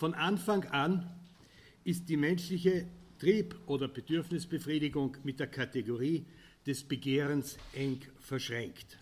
Von 0.00 0.14
Anfang 0.14 0.64
an 0.64 1.10
ist 1.84 2.08
die 2.08 2.16
menschliche 2.16 2.86
Trieb- 3.18 3.54
oder 3.66 3.86
Bedürfnisbefriedigung 3.86 5.18
mit 5.24 5.38
der 5.38 5.48
Kategorie 5.48 6.24
des 6.66 6.84
Begehrens 6.84 7.58
eng 7.74 8.00
verschränkt. 8.18 8.96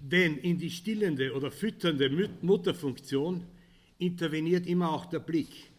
Denn 0.00 0.38
in 0.38 0.56
die 0.56 0.70
stillende 0.70 1.34
oder 1.34 1.50
fütternde 1.50 2.30
Mutterfunktion 2.40 3.44
interveniert 3.98 4.66
immer 4.66 4.90
auch 4.90 5.04
der 5.04 5.18
Blick, 5.18 5.70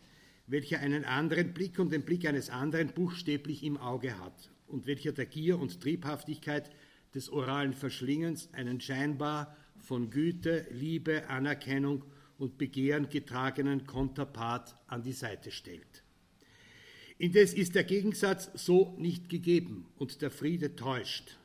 welcher 0.46 0.82
einen 0.82 1.04
anderen 1.04 1.56
Blick 1.56 1.80
und 1.80 1.92
den 1.92 2.04
Blick 2.04 2.28
eines 2.28 2.52
anderen 2.52 2.90
buchstäblich 2.90 3.64
im 3.64 3.78
Auge 3.78 4.20
hat 4.20 4.52
und 4.68 4.86
welcher 4.86 5.14
der 5.14 5.26
Gier 5.26 5.58
und 5.58 5.82
Triebhaftigkeit 5.82 6.70
des 7.16 7.32
oralen 7.32 7.74
Verschlingens 7.74 8.54
einen 8.54 8.82
scheinbar 8.82 9.58
von 9.80 10.12
Güte, 10.12 10.68
Liebe, 10.70 11.28
Anerkennung 11.28 12.04
und 12.40 12.58
Begehren 12.58 13.10
getragenen 13.10 13.86
Konterpart 13.86 14.76
an 14.88 15.04
die 15.04 15.14
Seite 15.14 15.52
stellt. 15.52 16.04
Indes 17.18 17.54
ist 17.54 17.76
der 17.76 17.84
Gegensatz 17.84 18.50
so 18.54 18.96
nicht 18.98 19.30
gegeben 19.30 19.86
und 19.98 20.22
der 20.22 20.32
Friede 20.32 20.76
täuscht. 20.76 21.38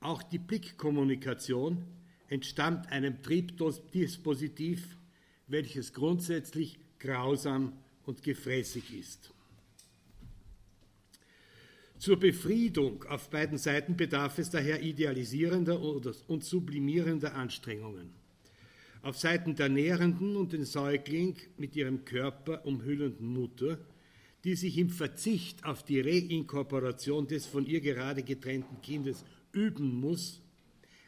Auch 0.00 0.22
die 0.24 0.38
Blickkommunikation 0.38 1.84
entstammt 2.28 2.90
einem 2.90 3.22
Triebdispositiv, 3.22 4.96
welches 5.46 5.92
grundsätzlich 5.92 6.80
grausam 6.98 7.72
und 8.04 8.24
gefräßig 8.24 8.98
ist. 8.98 9.30
Zur 11.98 12.18
Befriedung 12.18 13.04
auf 13.04 13.30
beiden 13.30 13.58
Seiten 13.58 13.96
bedarf 13.96 14.38
es 14.38 14.50
daher 14.50 14.82
idealisierender 14.82 15.80
und 15.80 16.42
sublimierender 16.42 17.34
Anstrengungen. 17.34 18.21
Auf 19.02 19.18
Seiten 19.18 19.56
der 19.56 19.68
nährenden 19.68 20.36
und 20.36 20.52
den 20.52 20.64
Säugling 20.64 21.36
mit 21.56 21.74
ihrem 21.74 22.04
Körper 22.04 22.64
umhüllenden 22.64 23.26
Mutter, 23.26 23.78
die 24.44 24.54
sich 24.54 24.78
im 24.78 24.90
Verzicht 24.90 25.64
auf 25.64 25.84
die 25.84 26.00
Reinkorporation 26.00 27.26
des 27.26 27.46
von 27.46 27.66
ihr 27.66 27.80
gerade 27.80 28.22
getrennten 28.22 28.80
Kindes 28.80 29.24
üben 29.52 30.00
muss, 30.00 30.40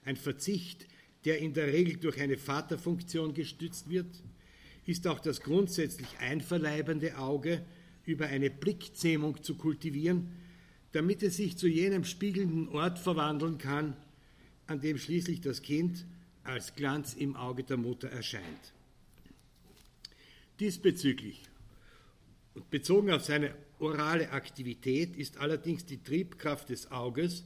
ein 0.04 0.16
Verzicht, 0.16 0.88
der 1.24 1.38
in 1.38 1.54
der 1.54 1.68
Regel 1.68 1.96
durch 1.96 2.20
eine 2.20 2.36
Vaterfunktion 2.36 3.32
gestützt 3.32 3.88
wird, 3.88 4.22
ist 4.86 5.06
auch 5.06 5.20
das 5.20 5.40
grundsätzlich 5.40 6.08
einverleibende 6.18 7.16
Auge 7.16 7.64
über 8.06 8.26
eine 8.26 8.50
Blickzähmung 8.50 9.40
zu 9.42 9.54
kultivieren, 9.54 10.32
damit 10.90 11.22
es 11.22 11.36
sich 11.36 11.56
zu 11.56 11.68
jenem 11.68 12.02
spiegelnden 12.02 12.68
Ort 12.68 12.98
verwandeln 12.98 13.56
kann, 13.56 13.96
an 14.66 14.80
dem 14.80 14.98
schließlich 14.98 15.40
das 15.40 15.62
Kind 15.62 16.04
als 16.44 16.74
Glanz 16.74 17.14
im 17.14 17.36
Auge 17.36 17.64
der 17.64 17.76
Mutter 17.76 18.08
erscheint. 18.08 18.72
Diesbezüglich 20.60 21.42
und 22.54 22.70
bezogen 22.70 23.10
auf 23.10 23.24
seine 23.24 23.54
orale 23.78 24.30
Aktivität 24.30 25.16
ist 25.16 25.38
allerdings 25.38 25.84
die 25.84 26.02
Triebkraft 26.02 26.68
des 26.68 26.90
Auges 26.92 27.44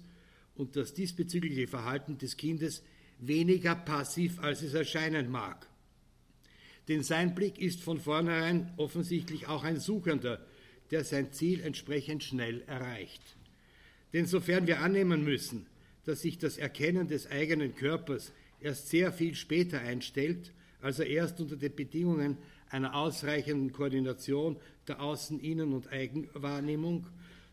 und 0.55 0.77
das 0.77 0.93
diesbezügliche 0.93 1.67
Verhalten 1.67 2.19
des 2.19 2.37
Kindes 2.37 2.83
weniger 3.19 3.75
passiv, 3.75 4.41
als 4.41 4.63
es 4.63 4.75
erscheinen 4.75 5.31
mag. 5.31 5.67
Denn 6.89 7.03
sein 7.03 7.35
Blick 7.35 7.59
ist 7.59 7.83
von 7.83 8.01
vornherein 8.01 8.73
offensichtlich 8.77 9.47
auch 9.47 9.65
ein 9.65 9.79
Suchender, 9.79 10.45
der 10.91 11.05
sein 11.05 11.33
Ziel 11.33 11.61
entsprechend 11.61 12.25
schnell 12.25 12.63
erreicht. 12.67 13.23
Denn 14.13 14.27
sofern 14.27 14.67
wir 14.67 14.81
annehmen 14.81 15.23
müssen, 15.23 15.67
dass 16.05 16.23
sich 16.23 16.39
das 16.39 16.57
Erkennen 16.57 17.09
des 17.09 17.31
eigenen 17.31 17.75
Körpers 17.75 18.33
erst 18.61 18.89
sehr 18.89 19.13
viel 19.13 19.35
später 19.35 19.81
einstellt, 19.81 20.53
also 20.81 21.03
erst 21.03 21.41
unter 21.41 21.57
den 21.57 21.75
Bedingungen 21.75 22.39
einer 22.71 22.95
ausreichenden 22.95 23.73
Koordination 23.73 24.57
der 24.87 25.01
Außen-, 25.01 25.41
Innen- 25.41 25.73
und 25.73 25.91
Eigenwahrnehmung, 25.91 27.07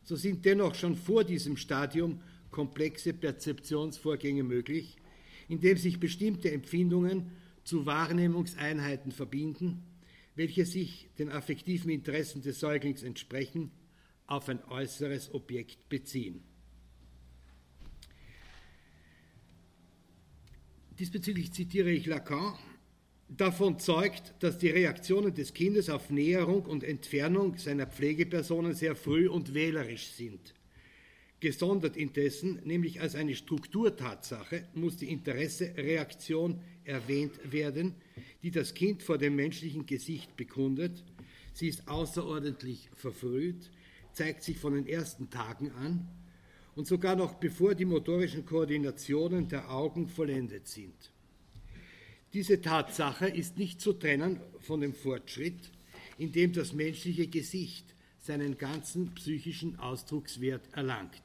so 0.03 0.15
sind 0.15 0.45
dennoch 0.45 0.75
schon 0.75 0.95
vor 0.95 1.23
diesem 1.23 1.57
Stadium 1.57 2.21
komplexe 2.51 3.13
Perzeptionsvorgänge 3.13 4.43
möglich, 4.43 4.97
indem 5.47 5.77
sich 5.77 5.99
bestimmte 5.99 6.51
Empfindungen 6.51 7.31
zu 7.63 7.85
Wahrnehmungseinheiten 7.85 9.11
verbinden, 9.11 9.83
welche 10.35 10.65
sich 10.65 11.09
den 11.17 11.29
affektiven 11.29 11.89
Interessen 11.89 12.41
des 12.41 12.59
Säuglings 12.59 13.03
entsprechen 13.03 13.71
auf 14.27 14.49
ein 14.49 14.63
äußeres 14.65 15.33
Objekt 15.33 15.89
beziehen. 15.89 16.43
Diesbezüglich 20.99 21.51
zitiere 21.51 21.91
ich 21.91 22.05
Lacan, 22.05 22.53
davon 23.27 23.79
zeugt, 23.79 24.33
dass 24.39 24.57
die 24.57 24.69
Reaktionen 24.69 25.33
des 25.33 25.53
Kindes 25.53 25.89
auf 25.89 26.09
Näherung 26.09 26.61
und 26.61 26.85
Entfernung 26.85 27.57
seiner 27.57 27.85
Pflegepersonen 27.85 28.73
sehr 28.73 28.95
früh 28.95 29.27
und 29.27 29.53
wählerisch 29.53 30.11
sind. 30.11 30.53
Gesondert 31.41 31.97
indessen, 31.97 32.61
nämlich 32.63 33.01
als 33.01 33.15
eine 33.15 33.35
Strukturtatsache, 33.35 34.69
muss 34.73 34.95
die 34.95 35.11
Interesse-Reaktion 35.11 36.61
erwähnt 36.85 37.51
werden, 37.51 37.95
die 38.41 38.51
das 38.51 38.73
Kind 38.73 39.03
vor 39.03 39.17
dem 39.17 39.35
menschlichen 39.35 39.85
Gesicht 39.85 40.37
bekundet. 40.37 41.03
Sie 41.51 41.67
ist 41.67 41.89
außerordentlich 41.89 42.89
verfrüht, 42.95 43.69
zeigt 44.13 44.43
sich 44.43 44.57
von 44.57 44.73
den 44.73 44.87
ersten 44.87 45.29
Tagen 45.29 45.71
an 45.71 46.07
und 46.75 46.85
sogar 46.87 47.15
noch 47.15 47.35
bevor 47.35 47.73
die 47.73 47.85
motorischen 47.85 48.45
Koordinationen 48.45 49.47
der 49.47 49.71
Augen 49.71 50.07
vollendet 50.07 50.67
sind. 50.67 51.11
Diese 52.33 52.59
Tatsache 52.59 53.27
ist 53.27 53.57
nicht 53.57 53.79
zu 53.79 53.93
trennen 53.93 54.41
von 54.59 54.81
dem 54.81 54.93
Fortschritt, 54.93 55.71
in 56.17 56.31
dem 56.31 56.51
das 56.51 56.73
menschliche 56.73 57.27
Gesicht 57.27 57.85
seinen 58.19 58.57
ganzen 58.57 59.13
psychischen 59.13 59.79
Ausdruckswert 59.79 60.73
erlangt. 60.73 61.21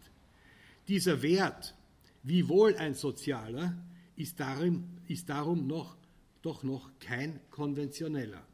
Dieser 0.87 1.23
Wert, 1.23 1.75
wiewohl 2.23 2.77
ein 2.77 2.95
sozialer, 2.95 3.77
ist 4.17 4.39
darum, 4.39 4.85
ist 5.09 5.29
darum 5.29 5.67
noch, 5.67 5.97
doch 6.43 6.63
noch 6.63 6.91
kein 7.01 7.41
konventioneller. 7.51 8.47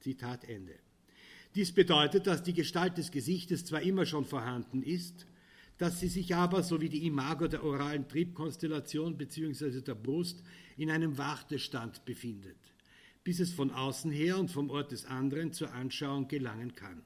Zitat 0.00 0.44
Ende. 0.48 0.74
Dies 1.54 1.72
bedeutet, 1.72 2.26
dass 2.26 2.42
die 2.42 2.52
Gestalt 2.52 2.98
des 2.98 3.10
Gesichtes 3.10 3.64
zwar 3.64 3.82
immer 3.82 4.06
schon 4.06 4.24
vorhanden 4.24 4.82
ist, 4.82 5.26
dass 5.78 6.00
sie 6.00 6.08
sich 6.08 6.34
aber, 6.34 6.62
so 6.62 6.80
wie 6.80 6.88
die 6.88 7.06
Imago 7.06 7.48
der 7.48 7.64
oralen 7.64 8.08
Triebkonstellation 8.08 9.16
bzw. 9.16 9.80
der 9.80 9.94
Brust, 9.94 10.42
in 10.76 10.90
einem 10.90 11.18
Wartestand 11.18 12.04
befindet, 12.04 12.56
bis 13.24 13.40
es 13.40 13.52
von 13.52 13.70
außen 13.70 14.10
her 14.10 14.38
und 14.38 14.50
vom 14.50 14.70
Ort 14.70 14.92
des 14.92 15.04
anderen 15.04 15.52
zur 15.52 15.72
Anschauung 15.72 16.28
gelangen 16.28 16.74
kann. 16.74 17.02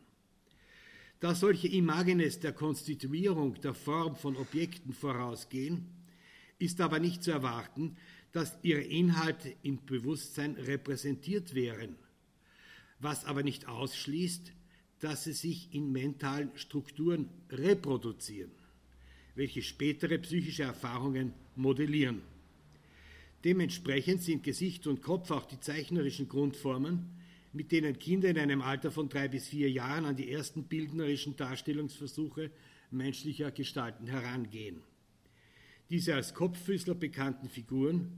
Da 1.19 1.35
solche 1.35 1.69
Imagines 1.69 2.41
der 2.41 2.53
Konstituierung 2.53 3.61
der 3.61 3.75
Form 3.75 4.17
von 4.17 4.37
Objekten 4.37 4.93
vorausgehen, 4.93 5.87
ist 6.59 6.81
aber 6.81 6.99
nicht 6.99 7.23
zu 7.23 7.31
erwarten, 7.31 7.97
dass 8.33 8.59
ihre 8.63 8.83
Inhalte 8.83 9.55
im 9.63 9.85
Bewusstsein 9.85 10.55
repräsentiert 10.55 11.55
wären– 11.55 11.97
was 13.01 13.25
aber 13.25 13.43
nicht 13.43 13.67
ausschließt, 13.67 14.53
dass 15.01 15.25
sie 15.25 15.33
sich 15.33 15.75
in 15.75 15.91
mentalen 15.91 16.51
Strukturen 16.55 17.29
reproduzieren, 17.51 18.53
welche 19.35 19.63
spätere 19.63 20.19
psychische 20.19 20.65
Erfahrungen 20.65 21.33
modellieren. 21.57 22.23
Dementsprechend 23.45 24.23
sind 24.23 24.43
Gesicht 24.43 24.87
und 24.87 25.03
Kopf 25.03 25.31
auch 25.31 25.47
die 25.47 25.61
zeichnerischen 25.61 26.29
Grundformen, 26.29 27.07
mit 27.53 27.73
denen 27.73 27.99
Kinder 27.99 28.29
in 28.29 28.39
einem 28.39 28.63
Alter 28.63 28.91
von 28.91 29.09
drei 29.09 29.29
bis 29.29 29.49
vier 29.49 29.71
Jahren 29.71 30.05
an 30.05 30.17
die 30.17 30.31
ersten 30.31 30.65
bildnerischen 30.65 31.37
Darstellungsversuche 31.37 32.51
menschlicher 32.91 33.51
Gestalten 33.51 34.07
herangehen. 34.07 34.83
Diese 35.89 36.15
als 36.15 36.35
Kopffüßler 36.35 36.95
bekannten 36.95 37.49
Figuren 37.49 38.13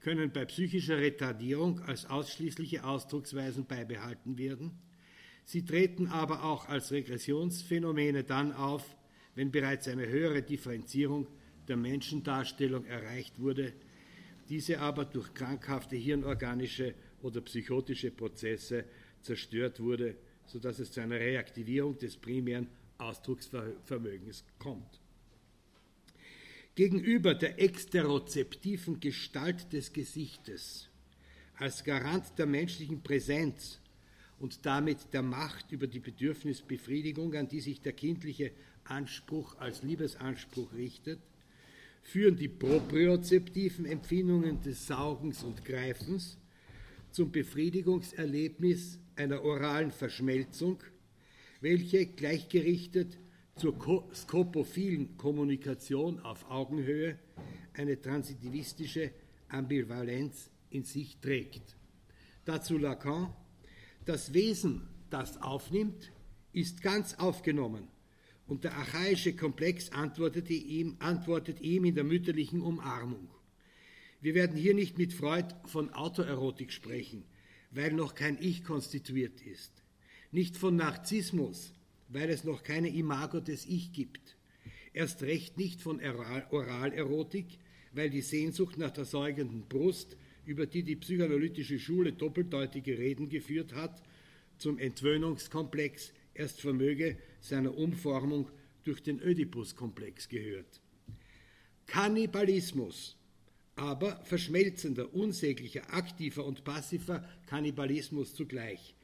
können 0.00 0.32
bei 0.32 0.44
psychischer 0.44 0.98
Retardierung 0.98 1.80
als 1.80 2.04
ausschließliche 2.04 2.84
Ausdrucksweisen 2.84 3.64
beibehalten 3.64 4.36
werden. 4.36 4.72
Sie 5.46 5.64
treten 5.64 6.08
aber 6.08 6.44
auch 6.44 6.68
als 6.68 6.92
Regressionsphänomene 6.92 8.24
dann 8.24 8.52
auf, 8.52 8.96
wenn 9.34 9.50
bereits 9.50 9.88
eine 9.88 10.06
höhere 10.06 10.42
Differenzierung 10.42 11.26
der 11.68 11.76
Menschendarstellung 11.76 12.84
erreicht 12.86 13.38
wurde, 13.40 13.72
diese 14.48 14.78
aber 14.80 15.04
durch 15.04 15.32
krankhafte 15.32 15.96
hirnorganische 15.96 16.94
oder 17.22 17.40
psychotische 17.40 18.10
Prozesse 18.10 18.84
zerstört 19.22 19.80
wurde, 19.80 20.16
sodass 20.46 20.78
es 20.78 20.92
zu 20.92 21.00
einer 21.00 21.18
Reaktivierung 21.18 21.96
des 21.98 22.16
primären 22.16 22.68
Ausdrucksvermögens 22.98 24.44
kommt. 24.58 25.00
Gegenüber 26.74 27.34
der 27.34 27.60
exterozeptiven 27.60 29.00
Gestalt 29.00 29.72
des 29.72 29.92
Gesichtes 29.92 30.88
als 31.56 31.84
Garant 31.84 32.36
der 32.36 32.46
menschlichen 32.46 33.00
Präsenz 33.00 33.80
und 34.44 34.66
damit 34.66 35.14
der 35.14 35.22
Macht 35.22 35.72
über 35.72 35.86
die 35.86 36.00
Bedürfnisbefriedigung, 36.00 37.34
an 37.34 37.48
die 37.48 37.62
sich 37.62 37.80
der 37.80 37.94
kindliche 37.94 38.50
Anspruch 38.84 39.56
als 39.56 39.82
Liebesanspruch 39.82 40.74
richtet, 40.74 41.18
führen 42.02 42.36
die 42.36 42.48
propriozeptiven 42.48 43.86
Empfindungen 43.86 44.60
des 44.60 44.86
Saugens 44.86 45.42
und 45.44 45.64
Greifens 45.64 46.36
zum 47.10 47.32
Befriedigungserlebnis 47.32 48.98
einer 49.16 49.42
oralen 49.42 49.90
Verschmelzung, 49.90 50.78
welche 51.62 52.04
gleichgerichtet 52.04 53.16
zur 53.56 53.74
skopophilen 54.14 55.16
Kommunikation 55.16 56.20
auf 56.20 56.50
Augenhöhe 56.50 57.18
eine 57.72 57.98
transitivistische 57.98 59.10
Ambivalenz 59.48 60.50
in 60.68 60.84
sich 60.84 61.16
trägt. 61.22 61.76
Dazu 62.44 62.76
Lacan, 62.76 63.32
das 64.04 64.34
Wesen, 64.34 64.82
das 65.10 65.40
aufnimmt, 65.42 66.12
ist 66.52 66.82
ganz 66.82 67.14
aufgenommen 67.14 67.88
und 68.46 68.64
der 68.64 68.76
archaische 68.76 69.34
Komplex 69.34 69.90
antwortet 69.90 70.50
ihm, 70.50 70.96
antwortet 70.98 71.60
ihm 71.60 71.84
in 71.84 71.94
der 71.94 72.04
mütterlichen 72.04 72.60
Umarmung. 72.60 73.28
Wir 74.20 74.34
werden 74.34 74.56
hier 74.56 74.74
nicht 74.74 74.98
mit 74.98 75.12
Freud 75.12 75.54
von 75.66 75.92
Autoerotik 75.92 76.72
sprechen, 76.72 77.24
weil 77.70 77.92
noch 77.92 78.14
kein 78.14 78.38
Ich 78.40 78.64
konstituiert 78.64 79.40
ist. 79.42 79.72
Nicht 80.30 80.56
von 80.56 80.76
Narzissmus, 80.76 81.72
weil 82.08 82.30
es 82.30 82.44
noch 82.44 82.62
keine 82.62 82.88
Imago 82.88 83.40
des 83.40 83.66
Ich 83.66 83.92
gibt. 83.92 84.36
Erst 84.92 85.22
recht 85.22 85.58
nicht 85.58 85.80
von 85.80 86.00
Oralerotik, 86.00 87.58
weil 87.92 88.10
die 88.10 88.22
Sehnsucht 88.22 88.78
nach 88.78 88.90
der 88.90 89.04
säugenden 89.04 89.62
Brust, 89.68 90.16
über 90.46 90.66
die 90.66 90.82
die 90.82 90.96
psychoanalytische 90.96 91.78
Schule 91.78 92.12
doppeldeutige 92.12 92.98
Reden 92.98 93.28
geführt 93.28 93.74
hat, 93.74 94.02
zum 94.58 94.78
Entwöhnungskomplex 94.78 96.12
erst 96.34 96.60
vermöge 96.60 97.16
seiner 97.40 97.76
Umformung 97.76 98.50
durch 98.84 99.02
den 99.02 99.20
Ödipus-Komplex 99.20 100.28
gehört. 100.28 100.80
Kannibalismus, 101.86 103.16
aber 103.76 104.20
verschmelzender, 104.24 105.12
unsäglicher, 105.14 105.92
aktiver 105.92 106.44
und 106.44 106.64
passiver 106.64 107.28
Kannibalismus 107.46 108.34
zugleich, 108.34 108.94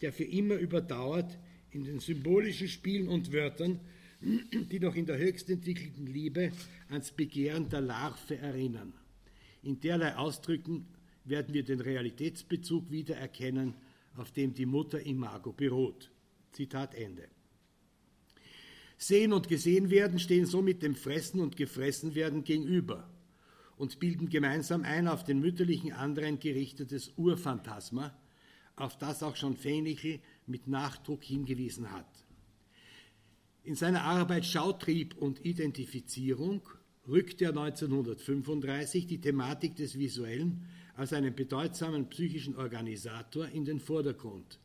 der 0.00 0.12
für 0.12 0.24
immer 0.24 0.56
überdauert 0.56 1.38
in 1.70 1.84
den 1.84 2.00
symbolischen 2.00 2.68
Spielen 2.68 3.08
und 3.08 3.32
Wörtern, 3.32 3.80
die 4.20 4.80
noch 4.80 4.96
in 4.96 5.06
der 5.06 5.18
höchst 5.18 5.48
entwickelten 5.48 6.06
Liebe 6.06 6.52
ans 6.88 7.12
Begehren 7.12 7.68
der 7.68 7.80
Larve 7.80 8.36
erinnern. 8.36 8.92
In 9.62 9.80
derlei 9.80 10.16
Ausdrücken 10.16 10.86
werden 11.24 11.54
wir 11.54 11.64
den 11.64 11.80
Realitätsbezug 11.80 12.90
wiedererkennen, 12.90 13.74
auf 14.16 14.32
dem 14.32 14.54
die 14.54 14.66
Mutter 14.66 15.00
Imago 15.00 15.52
beruht. 15.52 16.10
Zitat 16.52 16.94
Ende. 16.94 17.28
Sehen 18.96 19.32
und 19.32 19.48
gesehen 19.48 19.90
werden 19.90 20.18
stehen 20.18 20.46
somit 20.46 20.82
dem 20.82 20.96
Fressen 20.96 21.40
und 21.40 21.56
Gefressenwerden 21.56 22.42
gegenüber 22.42 23.08
und 23.76 24.00
bilden 24.00 24.28
gemeinsam 24.28 24.82
ein 24.82 25.06
auf 25.06 25.22
den 25.22 25.38
mütterlichen 25.38 25.92
anderen 25.92 26.40
gerichtetes 26.40 27.12
Urphantasma, 27.16 28.16
auf 28.74 28.98
das 28.98 29.22
auch 29.22 29.36
schon 29.36 29.56
Fähnigl 29.56 30.20
mit 30.46 30.66
Nachdruck 30.66 31.22
hingewiesen 31.22 31.92
hat. 31.92 32.08
In 33.62 33.76
seiner 33.76 34.02
Arbeit 34.02 34.46
Schautrieb 34.46 35.16
und 35.16 35.44
Identifizierung 35.44 36.62
rückt 37.08 37.40
er 37.42 37.50
1935 37.50 39.06
die 39.06 39.20
Thematik 39.20 39.76
des 39.76 39.98
Visuellen 39.98 40.66
als 40.94 41.12
einen 41.12 41.34
bedeutsamen 41.34 42.08
psychischen 42.08 42.56
Organisator 42.56 43.48
in 43.48 43.64
den 43.64 43.80
Vordergrund 43.80 44.58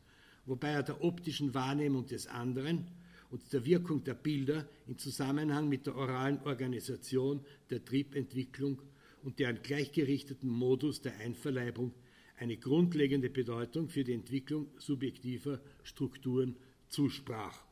wobei 0.45 0.69
er 0.69 0.84
der 0.84 1.04
optischen 1.04 1.54
Wahrnehmung 1.54 2.06
des 2.06 2.28
anderen 2.28 2.88
und 3.30 3.51
der 3.54 3.66
Wirkung 3.66 4.04
der 4.04 4.13
Bilder 4.13 4.68
in 4.88 4.98
Zusammenhang 4.98 5.69
mit 5.69 5.86
der 5.86 5.95
oralen 5.95 6.40
Organisation 6.44 7.44
der 7.69 7.84
Triebentwicklung 7.84 8.81
und 9.24 9.39
deren 9.39 9.62
gleichgerichteten 9.62 10.50
Modus 10.50 11.01
der 11.01 11.18
Einverleibung 11.18 11.94
eine 12.38 12.57
grundlegende 12.57 13.30
Bedeutung 13.30 13.89
für 13.89 14.04
die 14.04 14.13
Entwicklung 14.13 14.68
subjektiver 14.78 15.62
Strukturen 15.84 16.56
zusprach. 16.89 17.63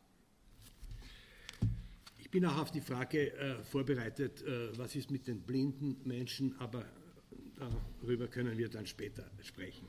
Ich 2.31 2.39
bin 2.39 2.45
auch 2.45 2.59
auf 2.59 2.71
die 2.71 2.79
Frage 2.79 3.33
äh, 3.33 3.61
vorbereitet, 3.61 4.41
äh, 4.43 4.69
was 4.77 4.95
ist 4.95 5.11
mit 5.11 5.27
den 5.27 5.41
blinden 5.41 5.97
Menschen, 6.05 6.55
aber 6.59 6.85
darüber 7.99 8.27
können 8.27 8.57
wir 8.57 8.69
dann 8.69 8.85
später 8.85 9.29
sprechen. 9.43 9.85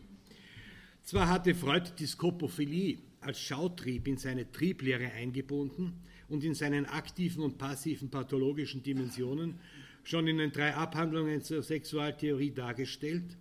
Zwar 1.04 1.28
hatte 1.28 1.54
Freud 1.54 1.92
die 2.00 2.06
Skopophilie 2.06 2.98
als 3.20 3.38
Schautrieb 3.38 4.08
in 4.08 4.16
seine 4.16 4.50
Trieblehre 4.50 5.12
eingebunden 5.12 5.92
und 6.28 6.42
in 6.42 6.56
seinen 6.56 6.86
aktiven 6.86 7.44
und 7.44 7.58
passiven 7.58 8.10
pathologischen 8.10 8.82
Dimensionen 8.82 9.60
schon 10.02 10.26
in 10.26 10.38
den 10.38 10.50
drei 10.50 10.74
Abhandlungen 10.74 11.42
zur 11.42 11.62
Sexualtheorie 11.62 12.50
dargestellt, 12.50 13.38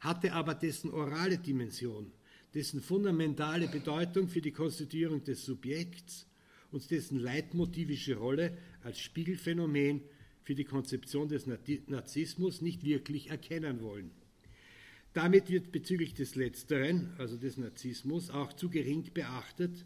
hatte 0.00 0.32
aber 0.32 0.54
dessen 0.54 0.90
orale 0.92 1.36
Dimension, 1.36 2.10
dessen 2.54 2.80
fundamentale 2.80 3.68
Bedeutung 3.68 4.28
für 4.28 4.40
die 4.40 4.52
Konstituierung 4.52 5.22
des 5.22 5.44
Subjekts 5.44 6.29
und 6.72 6.90
dessen 6.90 7.18
leitmotivische 7.18 8.16
Rolle 8.16 8.56
als 8.82 9.00
Spiegelphänomen 9.00 10.02
für 10.42 10.54
die 10.54 10.64
Konzeption 10.64 11.28
des 11.28 11.46
Narzissmus 11.46 12.60
nicht 12.60 12.84
wirklich 12.84 13.30
erkennen 13.30 13.82
wollen. 13.82 14.10
Damit 15.12 15.50
wird 15.50 15.72
bezüglich 15.72 16.14
des 16.14 16.36
Letzteren, 16.36 17.12
also 17.18 17.36
des 17.36 17.56
Narzissmus, 17.56 18.30
auch 18.30 18.52
zu 18.52 18.70
gering 18.70 19.10
beachtet, 19.12 19.84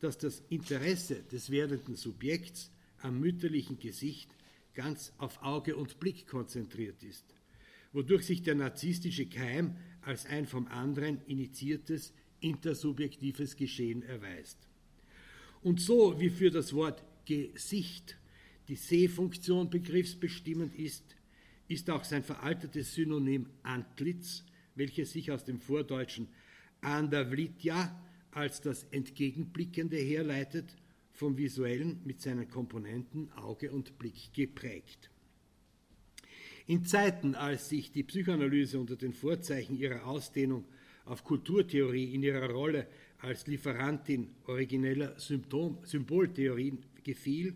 dass 0.00 0.18
das 0.18 0.42
Interesse 0.48 1.22
des 1.30 1.50
werdenden 1.50 1.96
Subjekts 1.96 2.70
am 2.98 3.20
mütterlichen 3.20 3.78
Gesicht 3.78 4.30
ganz 4.74 5.12
auf 5.18 5.42
Auge 5.42 5.76
und 5.76 5.98
Blick 5.98 6.26
konzentriert 6.26 7.02
ist, 7.02 7.24
wodurch 7.92 8.24
sich 8.24 8.42
der 8.42 8.54
narzisstische 8.54 9.26
Keim 9.26 9.76
als 10.02 10.26
ein 10.26 10.46
vom 10.46 10.66
anderen 10.68 11.20
initiiertes 11.26 12.12
intersubjektives 12.40 13.56
Geschehen 13.56 14.02
erweist. 14.02 14.69
Und 15.62 15.80
so 15.80 16.18
wie 16.20 16.30
für 16.30 16.50
das 16.50 16.72
Wort 16.72 17.02
Gesicht 17.24 18.16
die 18.68 18.76
Sehfunktion 18.76 19.70
begriffsbestimmend 19.70 20.74
ist, 20.74 21.04
ist 21.68 21.90
auch 21.90 22.04
sein 22.04 22.22
veraltetes 22.22 22.94
Synonym 22.94 23.46
Antlitz 23.62 24.44
welches 24.80 25.12
sich 25.12 25.30
aus 25.30 25.44
dem 25.44 25.60
Vordeutschen 25.60 26.28
Andavlitya 26.80 28.00
als 28.30 28.60
das 28.60 28.84
Entgegenblickende 28.84 29.96
herleitet, 29.96 30.76
vom 31.12 31.36
Visuellen 31.36 32.00
mit 32.04 32.22
seinen 32.22 32.48
Komponenten 32.48 33.30
Auge 33.32 33.72
und 33.72 33.98
Blick 33.98 34.32
geprägt. 34.32 35.10
In 36.66 36.84
Zeiten, 36.84 37.34
als 37.34 37.68
sich 37.68 37.92
die 37.92 38.04
Psychoanalyse 38.04 38.78
unter 38.78 38.96
den 38.96 39.12
Vorzeichen 39.12 39.76
ihrer 39.76 40.06
Ausdehnung 40.06 40.64
auf 41.04 41.24
Kulturtheorie 41.24 42.14
in 42.14 42.22
ihrer 42.22 42.48
Rolle 42.48 42.86
als 43.22 43.46
Lieferantin 43.46 44.28
origineller 44.46 45.18
Symptom 45.18 45.78
Symboltheorien 45.84 46.78
gefiel, 47.02 47.54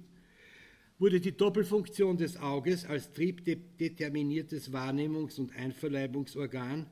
wurde 0.99 1.21
die 1.21 1.37
Doppelfunktion 1.37 2.17
des 2.17 2.37
Auges 2.37 2.85
als 2.85 3.13
triebdeterminiertes 3.13 4.73
Wahrnehmungs- 4.73 5.39
und 5.39 5.55
Einverleibungsorgan 5.57 6.87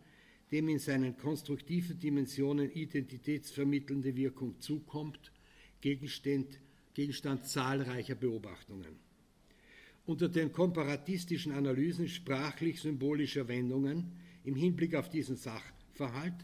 dem 0.52 0.68
in 0.68 0.78
seinen 0.78 1.16
konstruktiven 1.16 1.98
Dimensionen 1.98 2.70
identitätsvermittelnde 2.70 4.14
Wirkung 4.14 4.60
zukommt, 4.60 5.32
Gegenstand, 5.80 6.60
Gegenstand 6.92 7.46
zahlreicher 7.46 8.14
Beobachtungen. 8.14 8.98
Unter 10.04 10.28
den 10.28 10.52
komparatistischen 10.52 11.52
Analysen 11.52 12.06
sprachlich-symbolischer 12.06 13.48
Wendungen 13.48 14.12
im 14.44 14.54
Hinblick 14.54 14.94
auf 14.94 15.08
diesen 15.08 15.36
Sachverhalt 15.36 16.34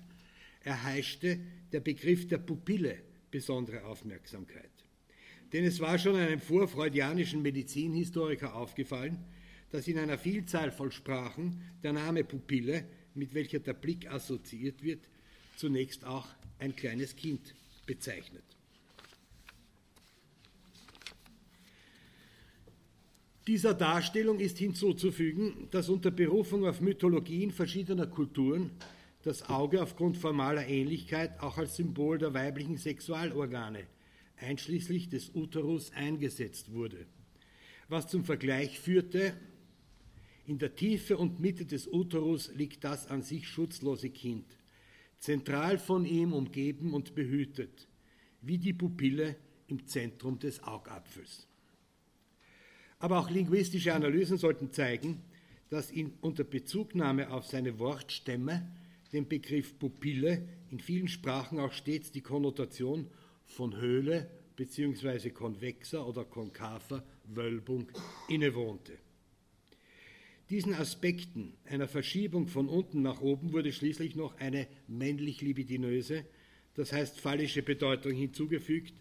erheischte 0.62 1.38
der 1.72 1.80
Begriff 1.80 2.26
der 2.26 2.38
Pupille 2.38 3.02
besondere 3.30 3.84
Aufmerksamkeit. 3.84 4.70
Denn 5.52 5.64
es 5.64 5.80
war 5.80 5.98
schon 5.98 6.16
einem 6.16 6.40
vorfreudianischen 6.40 7.42
Medizinhistoriker 7.42 8.54
aufgefallen, 8.54 9.18
dass 9.70 9.88
in 9.88 9.98
einer 9.98 10.18
Vielzahl 10.18 10.70
von 10.70 10.90
Sprachen 10.90 11.62
der 11.82 11.92
Name 11.92 12.24
Pupille 12.24 12.84
mit 13.14 13.34
welcher 13.34 13.58
der 13.58 13.74
Blick 13.74 14.10
assoziiert 14.10 14.82
wird, 14.82 15.08
zunächst 15.56 16.04
auch 16.04 16.26
ein 16.58 16.74
kleines 16.74 17.16
Kind 17.16 17.54
bezeichnet. 17.86 18.44
Dieser 23.46 23.72
Darstellung 23.72 24.40
ist 24.40 24.58
hinzuzufügen, 24.58 25.68
dass 25.70 25.88
unter 25.88 26.10
Berufung 26.10 26.66
auf 26.66 26.82
Mythologien 26.82 27.50
verschiedener 27.50 28.06
Kulturen 28.06 28.70
das 29.22 29.48
Auge 29.48 29.82
aufgrund 29.82 30.16
formaler 30.16 30.66
Ähnlichkeit 30.66 31.40
auch 31.40 31.58
als 31.58 31.76
Symbol 31.76 32.18
der 32.18 32.34
weiblichen 32.34 32.76
Sexualorgane, 32.76 33.86
einschließlich 34.36 35.08
des 35.08 35.34
Uterus, 35.34 35.92
eingesetzt 35.92 36.72
wurde, 36.72 37.06
was 37.88 38.06
zum 38.06 38.24
Vergleich 38.24 38.78
führte 38.78 39.34
in 40.48 40.58
der 40.58 40.74
Tiefe 40.74 41.18
und 41.18 41.40
Mitte 41.40 41.66
des 41.66 41.86
Uterus 41.86 42.50
liegt 42.54 42.82
das 42.82 43.08
an 43.08 43.20
sich 43.20 43.46
schutzlose 43.46 44.08
Kind, 44.08 44.46
zentral 45.18 45.78
von 45.78 46.06
ihm 46.06 46.32
umgeben 46.32 46.94
und 46.94 47.14
behütet, 47.14 47.86
wie 48.40 48.56
die 48.56 48.72
Pupille 48.72 49.36
im 49.66 49.86
Zentrum 49.86 50.38
des 50.38 50.62
Augapfels. 50.62 51.46
Aber 52.98 53.18
auch 53.18 53.28
linguistische 53.28 53.92
Analysen 53.92 54.38
sollten 54.38 54.72
zeigen, 54.72 55.22
dass 55.68 55.92
ihn 55.92 56.14
unter 56.22 56.44
Bezugnahme 56.44 57.30
auf 57.30 57.44
seine 57.44 57.78
Wortstämme 57.78 58.74
dem 59.12 59.28
Begriff 59.28 59.78
Pupille 59.78 60.48
in 60.70 60.80
vielen 60.80 61.08
Sprachen 61.08 61.58
auch 61.58 61.72
stets 61.72 62.12
die 62.12 62.20
Konnotation 62.20 63.08
von 63.44 63.76
Höhle 63.76 64.28
bzw. 64.56 65.30
konvexer 65.30 66.06
oder 66.06 66.24
konkaver 66.24 67.04
Wölbung 67.24 67.88
innewohnte. 68.28 68.98
Diesen 70.50 70.74
Aspekten 70.74 71.52
einer 71.66 71.88
Verschiebung 71.88 72.48
von 72.48 72.68
unten 72.68 73.02
nach 73.02 73.20
oben 73.20 73.52
wurde 73.52 73.72
schließlich 73.72 74.16
noch 74.16 74.38
eine 74.38 74.66
männlich-libidinöse, 74.86 76.24
das 76.74 76.92
heißt 76.92 77.20
phallische 77.20 77.62
Bedeutung 77.62 78.12
hinzugefügt, 78.12 78.94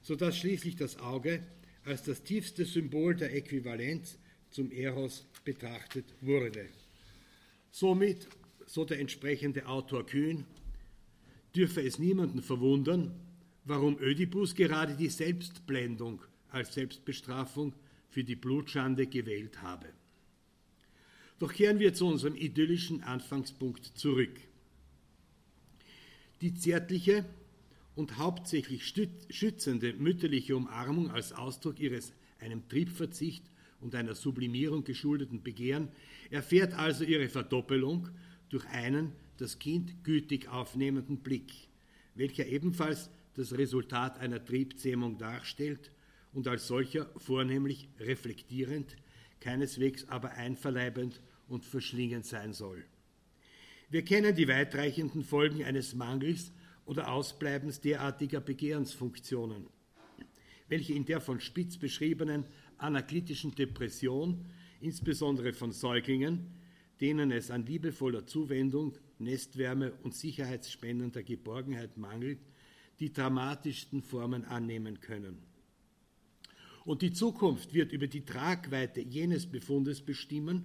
sodass 0.00 0.38
schließlich 0.38 0.76
das 0.76 0.98
Auge 0.98 1.42
als 1.84 2.02
das 2.04 2.22
tiefste 2.22 2.64
Symbol 2.64 3.14
der 3.14 3.34
Äquivalenz 3.34 4.18
zum 4.50 4.70
Eros 4.70 5.26
betrachtet 5.44 6.06
wurde. 6.20 6.68
Somit, 7.70 8.28
so 8.66 8.84
der 8.84 9.00
entsprechende 9.00 9.66
Autor 9.66 10.06
Kühn, 10.06 10.44
dürfe 11.54 11.82
es 11.82 11.98
niemanden 11.98 12.42
verwundern, 12.42 13.14
warum 13.64 13.98
Ödipus 14.00 14.54
gerade 14.54 14.94
die 14.94 15.08
Selbstblendung 15.08 16.22
als 16.50 16.74
Selbstbestrafung 16.74 17.74
für 18.08 18.24
die 18.24 18.36
Blutschande 18.36 19.06
gewählt 19.06 19.62
habe. 19.62 19.86
Doch 21.38 21.52
kehren 21.52 21.78
wir 21.78 21.94
zu 21.94 22.06
unserem 22.06 22.36
idyllischen 22.36 23.02
Anfangspunkt 23.02 23.84
zurück. 23.98 24.40
Die 26.40 26.54
zärtliche 26.54 27.24
und 27.96 28.18
hauptsächlich 28.18 28.86
schützende 29.30 29.94
mütterliche 29.94 30.56
Umarmung 30.56 31.10
als 31.10 31.32
Ausdruck 31.32 31.80
ihres 31.80 32.12
einem 32.40 32.68
Triebverzicht 32.68 33.44
und 33.80 33.94
einer 33.94 34.14
Sublimierung 34.14 34.84
geschuldeten 34.84 35.42
Begehren 35.42 35.88
erfährt 36.30 36.74
also 36.74 37.04
ihre 37.04 37.28
Verdoppelung 37.28 38.08
durch 38.48 38.66
einen 38.66 39.12
das 39.36 39.58
Kind 39.58 40.04
gütig 40.04 40.48
aufnehmenden 40.48 41.18
Blick, 41.18 41.52
welcher 42.14 42.46
ebenfalls 42.46 43.10
das 43.34 43.56
Resultat 43.56 44.18
einer 44.18 44.44
Triebzähmung 44.44 45.18
darstellt 45.18 45.90
und 46.32 46.46
als 46.48 46.66
solcher 46.66 47.10
vornehmlich 47.16 47.88
reflektierend, 47.98 48.96
keineswegs 49.40 50.08
aber 50.08 50.32
einverleibend 50.32 51.20
und 51.48 51.64
verschlingend 51.64 52.26
sein 52.26 52.52
soll. 52.52 52.84
Wir 53.90 54.02
kennen 54.02 54.34
die 54.34 54.48
weitreichenden 54.48 55.22
Folgen 55.22 55.64
eines 55.64 55.94
Mangels 55.94 56.52
oder 56.86 57.12
Ausbleibens 57.12 57.80
derartiger 57.80 58.40
Begehrensfunktionen, 58.40 59.66
welche 60.68 60.94
in 60.94 61.04
der 61.04 61.20
von 61.20 61.40
Spitz 61.40 61.76
beschriebenen 61.76 62.44
anaklytischen 62.78 63.54
Depression, 63.54 64.44
insbesondere 64.80 65.52
von 65.52 65.72
Säuglingen, 65.72 66.46
denen 67.00 67.30
es 67.30 67.50
an 67.50 67.66
liebevoller 67.66 68.26
Zuwendung, 68.26 68.94
Nestwärme 69.18 69.92
und 70.02 70.14
sicherheitsspendender 70.14 71.22
Geborgenheit 71.22 71.96
mangelt, 71.96 72.40
die 73.00 73.12
dramatischsten 73.12 74.02
Formen 74.02 74.44
annehmen 74.44 75.00
können. 75.00 75.38
Und 76.84 77.02
die 77.02 77.12
Zukunft 77.12 77.72
wird 77.72 77.92
über 77.92 78.06
die 78.06 78.24
Tragweite 78.24 79.00
jenes 79.00 79.46
Befundes 79.46 80.02
bestimmen, 80.02 80.64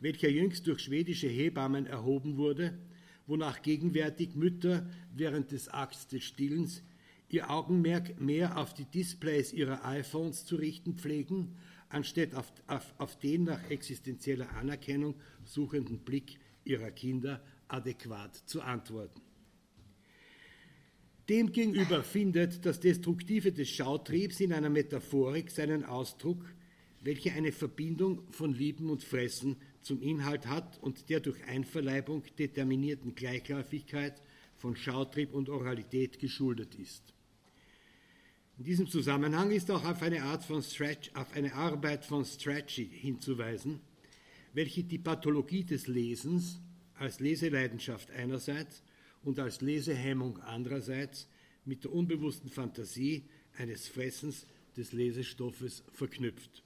welcher 0.00 0.28
jüngst 0.28 0.66
durch 0.66 0.80
schwedische 0.80 1.28
Hebammen 1.28 1.86
erhoben 1.86 2.36
wurde, 2.36 2.78
wonach 3.26 3.62
gegenwärtig 3.62 4.34
Mütter 4.34 4.88
während 5.14 5.50
des 5.50 5.68
Akts 5.68 6.06
des 6.06 6.24
Stillens 6.24 6.82
ihr 7.28 7.50
Augenmerk 7.50 8.20
mehr 8.20 8.56
auf 8.56 8.72
die 8.72 8.86
Displays 8.86 9.52
ihrer 9.52 9.84
iPhones 9.84 10.46
zu 10.46 10.56
richten 10.56 10.94
pflegen, 10.94 11.56
anstatt 11.88 12.34
auf, 12.34 12.52
auf, 12.66 12.94
auf 12.98 13.18
den 13.18 13.44
nach 13.44 13.70
existenzieller 13.70 14.50
Anerkennung 14.54 15.14
suchenden 15.44 15.98
Blick 16.00 16.38
ihrer 16.64 16.90
Kinder 16.90 17.42
adäquat 17.68 18.36
zu 18.46 18.60
antworten. 18.60 19.20
Demgegenüber 21.28 22.02
findet 22.02 22.64
das 22.64 22.80
Destruktive 22.80 23.52
des 23.52 23.68
Schautriebs 23.68 24.40
in 24.40 24.52
einer 24.52 24.70
Metaphorik 24.70 25.50
seinen 25.50 25.84
Ausdruck, 25.84 26.42
welche 27.02 27.32
eine 27.32 27.52
Verbindung 27.52 28.22
von 28.32 28.54
Lieben 28.54 28.88
und 28.88 29.04
Fressen 29.04 29.56
zum 29.82 30.00
Inhalt 30.00 30.46
hat 30.46 30.78
und 30.82 31.10
der 31.10 31.20
durch 31.20 31.44
Einverleibung 31.44 32.22
determinierten 32.38 33.14
Gleichläufigkeit 33.14 34.22
von 34.56 34.74
Schautrieb 34.74 35.34
und 35.34 35.50
Oralität 35.50 36.18
geschuldet 36.18 36.74
ist. 36.76 37.14
In 38.58 38.64
diesem 38.64 38.88
Zusammenhang 38.88 39.52
ist 39.52 39.70
auch 39.70 39.84
auf 39.84 40.02
eine 40.02 40.20
Art 40.24 40.44
von 40.44 40.64
Stretch, 40.64 41.12
auf 41.14 41.32
eine 41.34 41.54
Arbeit 41.54 42.04
von 42.04 42.24
Strachey 42.24 42.90
hinzuweisen, 42.92 43.78
welche 44.52 44.82
die 44.82 44.98
Pathologie 44.98 45.62
des 45.62 45.86
Lesens 45.86 46.58
als 46.94 47.20
Leseleidenschaft 47.20 48.10
einerseits 48.10 48.82
und 49.22 49.38
als 49.38 49.60
Lesehemmung 49.60 50.40
andererseits 50.40 51.28
mit 51.64 51.84
der 51.84 51.92
unbewussten 51.92 52.50
Fantasie 52.50 53.28
eines 53.56 53.86
Fressens 53.86 54.44
des 54.76 54.90
Lesestoffes 54.90 55.84
verknüpft. 55.92 56.64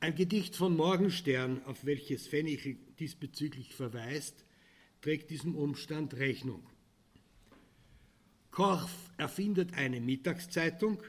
Ein 0.00 0.14
Gedicht 0.14 0.56
von 0.56 0.74
Morgenstern, 0.74 1.62
auf 1.66 1.84
welches 1.84 2.26
Fennichel 2.26 2.78
diesbezüglich 2.98 3.74
verweist, 3.74 4.46
trägt 5.02 5.28
diesem 5.28 5.56
Umstand 5.56 6.14
Rechnung. 6.14 6.62
Korff 8.50 9.10
erfindet 9.16 9.74
eine 9.74 10.00
Mittagszeitung, 10.00 11.02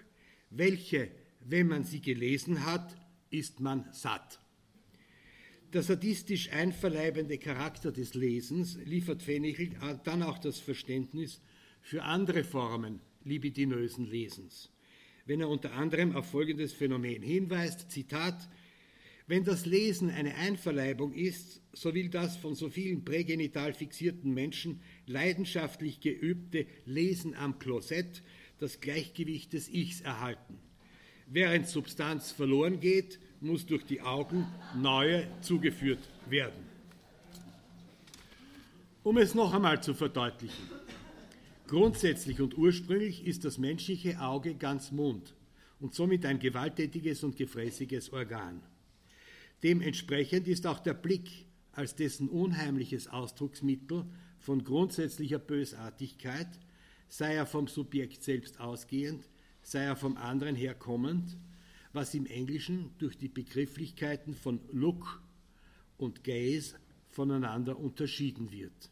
welche, 0.49 1.09
wenn 1.39 1.67
man 1.67 1.83
sie 1.83 2.01
gelesen 2.01 2.65
hat, 2.65 2.95
ist 3.29 3.59
man 3.59 3.87
satt. 3.91 4.39
Der 5.73 5.83
sadistisch 5.83 6.51
einverleibende 6.51 7.37
Charakter 7.37 7.91
des 7.91 8.13
Lesens 8.13 8.77
liefert 8.83 9.23
Fennichel 9.23 9.71
dann 10.03 10.21
auch 10.21 10.37
das 10.37 10.59
Verständnis 10.59 11.41
für 11.81 12.03
andere 12.03 12.43
Formen 12.43 12.99
libidinösen 13.23 14.05
Lesens, 14.05 14.69
wenn 15.25 15.39
er 15.39 15.49
unter 15.49 15.73
anderem 15.73 16.15
auf 16.15 16.29
folgendes 16.29 16.73
Phänomen 16.73 17.21
hinweist, 17.21 17.89
Zitat, 17.89 18.49
wenn 19.31 19.45
das 19.45 19.65
Lesen 19.65 20.09
eine 20.09 20.35
Einverleibung 20.35 21.13
ist, 21.13 21.61
so 21.71 21.93
will 21.93 22.09
das 22.09 22.35
von 22.35 22.53
so 22.53 22.69
vielen 22.69 23.05
prägenital 23.05 23.73
fixierten 23.73 24.33
Menschen 24.33 24.81
leidenschaftlich 25.07 26.01
geübte 26.01 26.65
Lesen 26.83 27.33
am 27.35 27.57
Klosett 27.57 28.23
das 28.59 28.81
Gleichgewicht 28.81 29.53
des 29.53 29.69
Ichs 29.69 30.01
erhalten. 30.01 30.59
Während 31.27 31.65
Substanz 31.65 32.31
verloren 32.33 32.81
geht, 32.81 33.21
muss 33.39 33.65
durch 33.65 33.85
die 33.85 34.01
Augen 34.01 34.45
neue 34.75 35.25
zugeführt 35.39 36.09
werden. 36.29 36.65
Um 39.01 39.17
es 39.17 39.33
noch 39.33 39.53
einmal 39.53 39.81
zu 39.81 39.93
verdeutlichen. 39.93 40.67
Grundsätzlich 41.67 42.41
und 42.41 42.57
ursprünglich 42.57 43.25
ist 43.25 43.45
das 43.45 43.57
menschliche 43.57 44.19
Auge 44.19 44.55
ganz 44.55 44.91
Mund 44.91 45.33
und 45.79 45.93
somit 45.95 46.25
ein 46.25 46.37
gewalttätiges 46.37 47.23
und 47.23 47.37
gefräßiges 47.37 48.11
Organ. 48.11 48.61
Dementsprechend 49.63 50.47
ist 50.47 50.65
auch 50.65 50.79
der 50.79 50.93
Blick 50.93 51.45
als 51.71 51.95
dessen 51.95 52.29
unheimliches 52.29 53.07
Ausdrucksmittel 53.07 54.05
von 54.39 54.63
grundsätzlicher 54.63 55.39
Bösartigkeit, 55.39 56.47
sei 57.07 57.35
er 57.35 57.45
vom 57.45 57.67
Subjekt 57.67 58.23
selbst 58.23 58.59
ausgehend, 58.59 59.29
sei 59.61 59.83
er 59.83 59.95
vom 59.95 60.17
anderen 60.17 60.55
herkommend, 60.55 61.37
was 61.93 62.13
im 62.13 62.25
Englischen 62.25 62.91
durch 62.97 63.17
die 63.17 63.27
Begrifflichkeiten 63.27 64.33
von 64.33 64.59
Look 64.71 65.21
und 65.97 66.23
Gaze 66.23 66.75
voneinander 67.09 67.77
unterschieden 67.77 68.51
wird. 68.51 68.89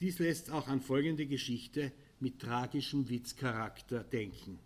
Dies 0.00 0.18
lässt 0.20 0.50
auch 0.50 0.68
an 0.68 0.80
folgende 0.80 1.26
Geschichte 1.26 1.92
mit 2.20 2.40
tragischem 2.40 3.08
Witzcharakter 3.08 4.04
denken. 4.04 4.58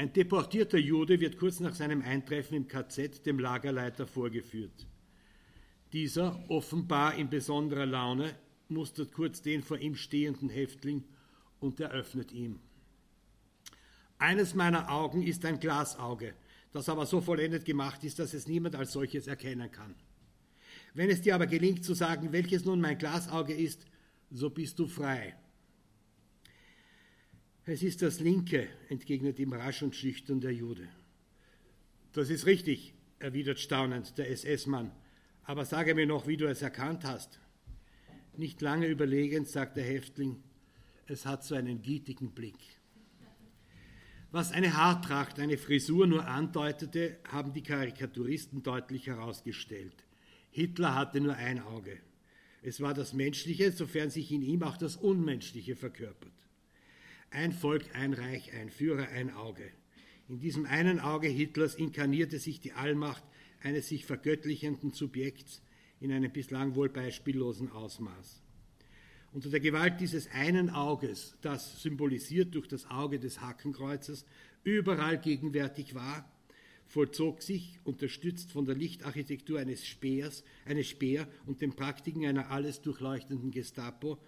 Ein 0.00 0.14
deportierter 0.14 0.78
Jude 0.78 1.20
wird 1.20 1.36
kurz 1.36 1.60
nach 1.60 1.74
seinem 1.74 2.00
Eintreffen 2.00 2.56
im 2.56 2.66
KZ 2.66 3.26
dem 3.26 3.38
Lagerleiter 3.38 4.06
vorgeführt. 4.06 4.86
Dieser, 5.92 6.42
offenbar 6.48 7.16
in 7.16 7.28
besonderer 7.28 7.84
Laune, 7.84 8.34
mustert 8.70 9.12
kurz 9.12 9.42
den 9.42 9.62
vor 9.62 9.76
ihm 9.76 9.94
stehenden 9.94 10.48
Häftling 10.48 11.04
und 11.58 11.80
eröffnet 11.80 12.32
ihm. 12.32 12.60
Eines 14.16 14.54
meiner 14.54 14.90
Augen 14.90 15.22
ist 15.22 15.44
ein 15.44 15.60
Glasauge, 15.60 16.32
das 16.72 16.88
aber 16.88 17.04
so 17.04 17.20
vollendet 17.20 17.66
gemacht 17.66 18.02
ist, 18.02 18.20
dass 18.20 18.32
es 18.32 18.48
niemand 18.48 18.76
als 18.76 18.92
solches 18.92 19.26
erkennen 19.26 19.70
kann. 19.70 19.94
Wenn 20.94 21.10
es 21.10 21.20
dir 21.20 21.34
aber 21.34 21.46
gelingt 21.46 21.84
zu 21.84 21.92
sagen, 21.92 22.32
welches 22.32 22.64
nun 22.64 22.80
mein 22.80 22.96
Glasauge 22.96 23.52
ist, 23.52 23.84
so 24.30 24.48
bist 24.48 24.78
du 24.78 24.86
frei. 24.86 25.36
Es 27.72 27.84
ist 27.84 28.02
das 28.02 28.18
linke, 28.18 28.68
entgegnet 28.88 29.38
ihm 29.38 29.52
rasch 29.52 29.84
und 29.84 29.94
schüchtern 29.94 30.40
der 30.40 30.52
Jude. 30.52 30.88
Das 32.12 32.28
ist 32.28 32.44
richtig, 32.44 32.94
erwidert 33.20 33.60
staunend 33.60 34.18
der 34.18 34.28
SS-Mann. 34.28 34.90
Aber 35.44 35.64
sage 35.64 35.94
mir 35.94 36.04
noch, 36.04 36.26
wie 36.26 36.36
du 36.36 36.48
es 36.48 36.62
erkannt 36.62 37.04
hast. 37.04 37.38
Nicht 38.36 38.60
lange 38.60 38.88
überlegend 38.88 39.46
sagt 39.46 39.76
der 39.76 39.84
Häftling, 39.84 40.42
es 41.06 41.26
hat 41.26 41.44
so 41.44 41.54
einen 41.54 41.80
gütigen 41.80 42.32
Blick. 42.32 42.58
Was 44.32 44.50
eine 44.50 44.76
Haartracht, 44.76 45.38
eine 45.38 45.56
Frisur 45.56 46.08
nur 46.08 46.26
andeutete, 46.26 47.18
haben 47.28 47.52
die 47.52 47.62
Karikaturisten 47.62 48.64
deutlich 48.64 49.06
herausgestellt. 49.06 49.94
Hitler 50.50 50.96
hatte 50.96 51.20
nur 51.20 51.36
ein 51.36 51.62
Auge. 51.62 52.00
Es 52.62 52.80
war 52.80 52.94
das 52.94 53.12
Menschliche, 53.12 53.70
sofern 53.70 54.10
sich 54.10 54.32
in 54.32 54.42
ihm 54.42 54.64
auch 54.64 54.76
das 54.76 54.96
Unmenschliche 54.96 55.76
verkörpert. 55.76 56.32
Ein 57.32 57.52
Volk, 57.52 57.84
ein 57.94 58.12
Reich, 58.12 58.52
ein 58.54 58.70
Führer, 58.70 59.08
ein 59.10 59.32
Auge. 59.32 59.62
In 60.28 60.40
diesem 60.40 60.66
einen 60.66 60.98
Auge 60.98 61.28
Hitlers 61.28 61.76
inkarnierte 61.76 62.40
sich 62.40 62.58
die 62.58 62.72
Allmacht 62.72 63.22
eines 63.62 63.86
sich 63.86 64.04
vergöttlichenden 64.04 64.92
Subjekts 64.92 65.62
in 66.00 66.10
einem 66.10 66.32
bislang 66.32 66.74
wohl 66.74 66.88
beispiellosen 66.88 67.70
Ausmaß. 67.70 68.42
Unter 69.32 69.48
der 69.48 69.60
Gewalt 69.60 70.00
dieses 70.00 70.28
einen 70.32 70.70
Auges, 70.70 71.36
das 71.40 71.80
symbolisiert 71.80 72.52
durch 72.56 72.66
das 72.66 72.90
Auge 72.90 73.20
des 73.20 73.40
Hakenkreuzes 73.40 74.26
überall 74.64 75.20
gegenwärtig 75.20 75.94
war, 75.94 76.28
vollzog 76.86 77.42
sich, 77.42 77.78
unterstützt 77.84 78.50
von 78.50 78.64
der 78.64 78.74
Lichtarchitektur 78.74 79.60
eines 79.60 79.86
Speers, 79.86 80.42
eines 80.64 80.88
Speer 80.88 81.28
und 81.46 81.62
den 81.62 81.74
Praktiken 81.74 82.26
einer 82.26 82.50
alles 82.50 82.82
durchleuchtenden 82.82 83.52
Gestapo, 83.52 84.18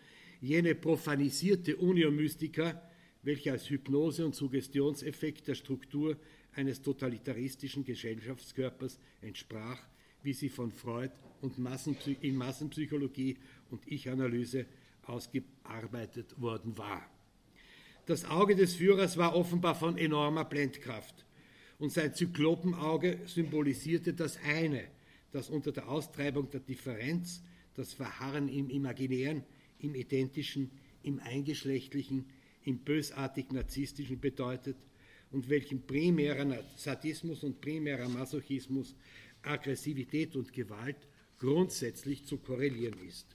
jene 0.40 0.76
profanisierte 0.76 1.76
Uniomystika, 1.76 2.80
welche 3.22 3.52
als 3.52 3.70
Hypnose 3.70 4.26
und 4.26 4.34
Suggestionseffekt 4.34 5.48
der 5.48 5.54
Struktur 5.54 6.16
eines 6.54 6.82
totalitaristischen 6.82 7.84
Gesellschaftskörpers 7.84 8.98
entsprach, 9.20 9.80
wie 10.22 10.32
sie 10.32 10.48
von 10.48 10.72
Freud 10.72 11.12
und 11.40 11.58
Massenpsy 11.58 12.16
in 12.20 12.36
Massenpsychologie 12.36 13.38
und 13.70 13.86
Ich-Analyse 13.86 14.66
ausgearbeitet 15.04 16.40
worden 16.40 16.76
war. 16.76 17.08
Das 18.06 18.24
Auge 18.24 18.56
des 18.56 18.74
Führers 18.74 19.16
war 19.16 19.36
offenbar 19.36 19.74
von 19.74 19.96
enormer 19.96 20.44
Blendkraft 20.44 21.24
und 21.78 21.92
sein 21.92 22.14
Zyklopenauge 22.14 23.20
symbolisierte 23.26 24.12
das 24.12 24.38
eine, 24.44 24.84
das 25.30 25.48
unter 25.48 25.72
der 25.72 25.88
Austreibung 25.88 26.50
der 26.50 26.60
Differenz, 26.60 27.42
das 27.74 27.92
Verharren 27.92 28.48
im 28.48 28.68
Imaginären, 28.70 29.44
im 29.78 29.94
Identischen, 29.94 30.70
im 31.02 31.20
Eingeschlechtlichen, 31.20 32.26
im 32.64 32.78
bösartig-narzisstischen 32.78 34.20
bedeutet 34.20 34.76
und 35.30 35.48
welchem 35.48 35.82
primärer 35.82 36.62
Sadismus 36.76 37.42
und 37.42 37.60
primärer 37.60 38.08
Masochismus, 38.08 38.94
Aggressivität 39.42 40.36
und 40.36 40.52
Gewalt 40.52 40.96
grundsätzlich 41.38 42.24
zu 42.24 42.38
korrelieren 42.38 42.98
ist. 43.06 43.26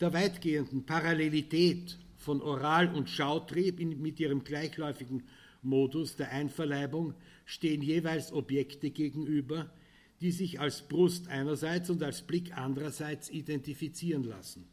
Der 0.00 0.12
weitgehenden 0.12 0.84
Parallelität 0.84 1.98
von 2.16 2.42
Oral- 2.42 2.94
und 2.94 3.08
Schautrieb 3.08 3.78
mit 3.80 4.18
ihrem 4.18 4.42
gleichläufigen 4.42 5.24
Modus 5.62 6.16
der 6.16 6.30
Einverleibung 6.30 7.14
stehen 7.44 7.82
jeweils 7.82 8.32
Objekte 8.32 8.90
gegenüber, 8.90 9.72
die 10.20 10.32
sich 10.32 10.60
als 10.60 10.82
Brust 10.88 11.28
einerseits 11.28 11.90
und 11.90 12.02
als 12.02 12.22
Blick 12.22 12.56
andererseits 12.56 13.30
identifizieren 13.30 14.24
lassen 14.24 14.68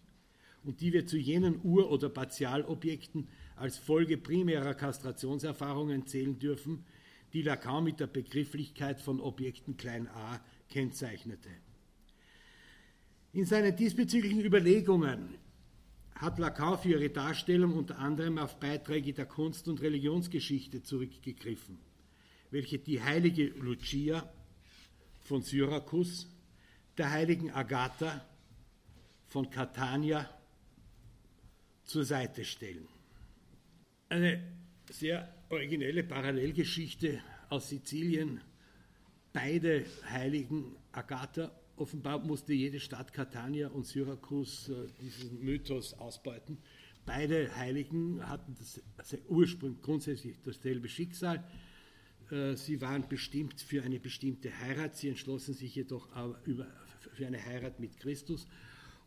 und 0.65 0.81
die 0.81 0.91
wir 0.93 1.05
zu 1.05 1.17
jenen 1.17 1.61
Ur- 1.63 1.91
oder 1.91 2.09
Partialobjekten 2.09 3.27
als 3.55 3.77
Folge 3.77 4.17
primärer 4.17 4.73
Kastrationserfahrungen 4.73 6.07
zählen 6.07 6.37
dürfen, 6.37 6.83
die 7.33 7.43
Lacan 7.43 7.83
mit 7.83 7.99
der 7.99 8.07
Begrifflichkeit 8.07 8.99
von 8.99 9.19
Objekten 9.19 9.77
klein 9.77 10.07
a 10.07 10.39
kennzeichnete. 10.69 11.49
In 13.33 13.45
seinen 13.45 13.75
diesbezüglichen 13.75 14.41
Überlegungen 14.41 15.35
hat 16.15 16.39
Lacan 16.39 16.79
für 16.79 16.89
ihre 16.89 17.09
Darstellung 17.09 17.73
unter 17.73 17.99
anderem 17.99 18.37
auf 18.37 18.59
Beiträge 18.59 19.13
der 19.13 19.25
Kunst- 19.25 19.67
und 19.67 19.81
Religionsgeschichte 19.81 20.81
zurückgegriffen, 20.81 21.77
welche 22.51 22.79
die 22.79 23.03
heilige 23.03 23.47
Lucia 23.47 24.27
von 25.19 25.41
Syrakus, 25.41 26.27
der 26.97 27.11
heiligen 27.11 27.51
Agatha 27.51 28.25
von 29.27 29.49
Catania 29.49 30.29
zur 31.85 32.03
Seite 32.03 32.43
stellen. 32.43 32.87
Eine 34.09 34.41
sehr 34.89 35.33
originelle 35.49 36.03
Parallelgeschichte 36.03 37.21
aus 37.49 37.69
Sizilien. 37.69 38.41
Beide 39.33 39.85
Heiligen 40.09 40.75
Agatha 40.91 41.51
offenbar 41.75 42.19
musste 42.19 42.53
jede 42.53 42.79
Stadt 42.79 43.13
Catania 43.13 43.67
und 43.67 43.85
Syrakus 43.85 44.69
äh, 44.69 44.87
diesen 45.01 45.43
Mythos 45.43 45.93
ausbeuten. 45.93 46.57
Beide 47.05 47.53
Heiligen 47.55 48.25
hatten 48.27 48.55
das, 48.57 48.81
also 48.97 49.17
ursprünglich 49.27 49.81
grundsätzlich 49.81 50.37
dasselbe 50.43 50.87
Schicksal. 50.87 51.43
Äh, 52.31 52.55
sie 52.55 52.81
waren 52.81 53.07
bestimmt 53.07 53.61
für 53.61 53.83
eine 53.83 53.99
bestimmte 53.99 54.57
Heirat, 54.59 54.95
sie 54.95 55.09
entschlossen 55.09 55.53
sich 55.53 55.75
jedoch 55.75 56.09
für 57.13 57.27
eine 57.27 57.43
Heirat 57.43 57.79
mit 57.79 57.97
Christus 57.97 58.47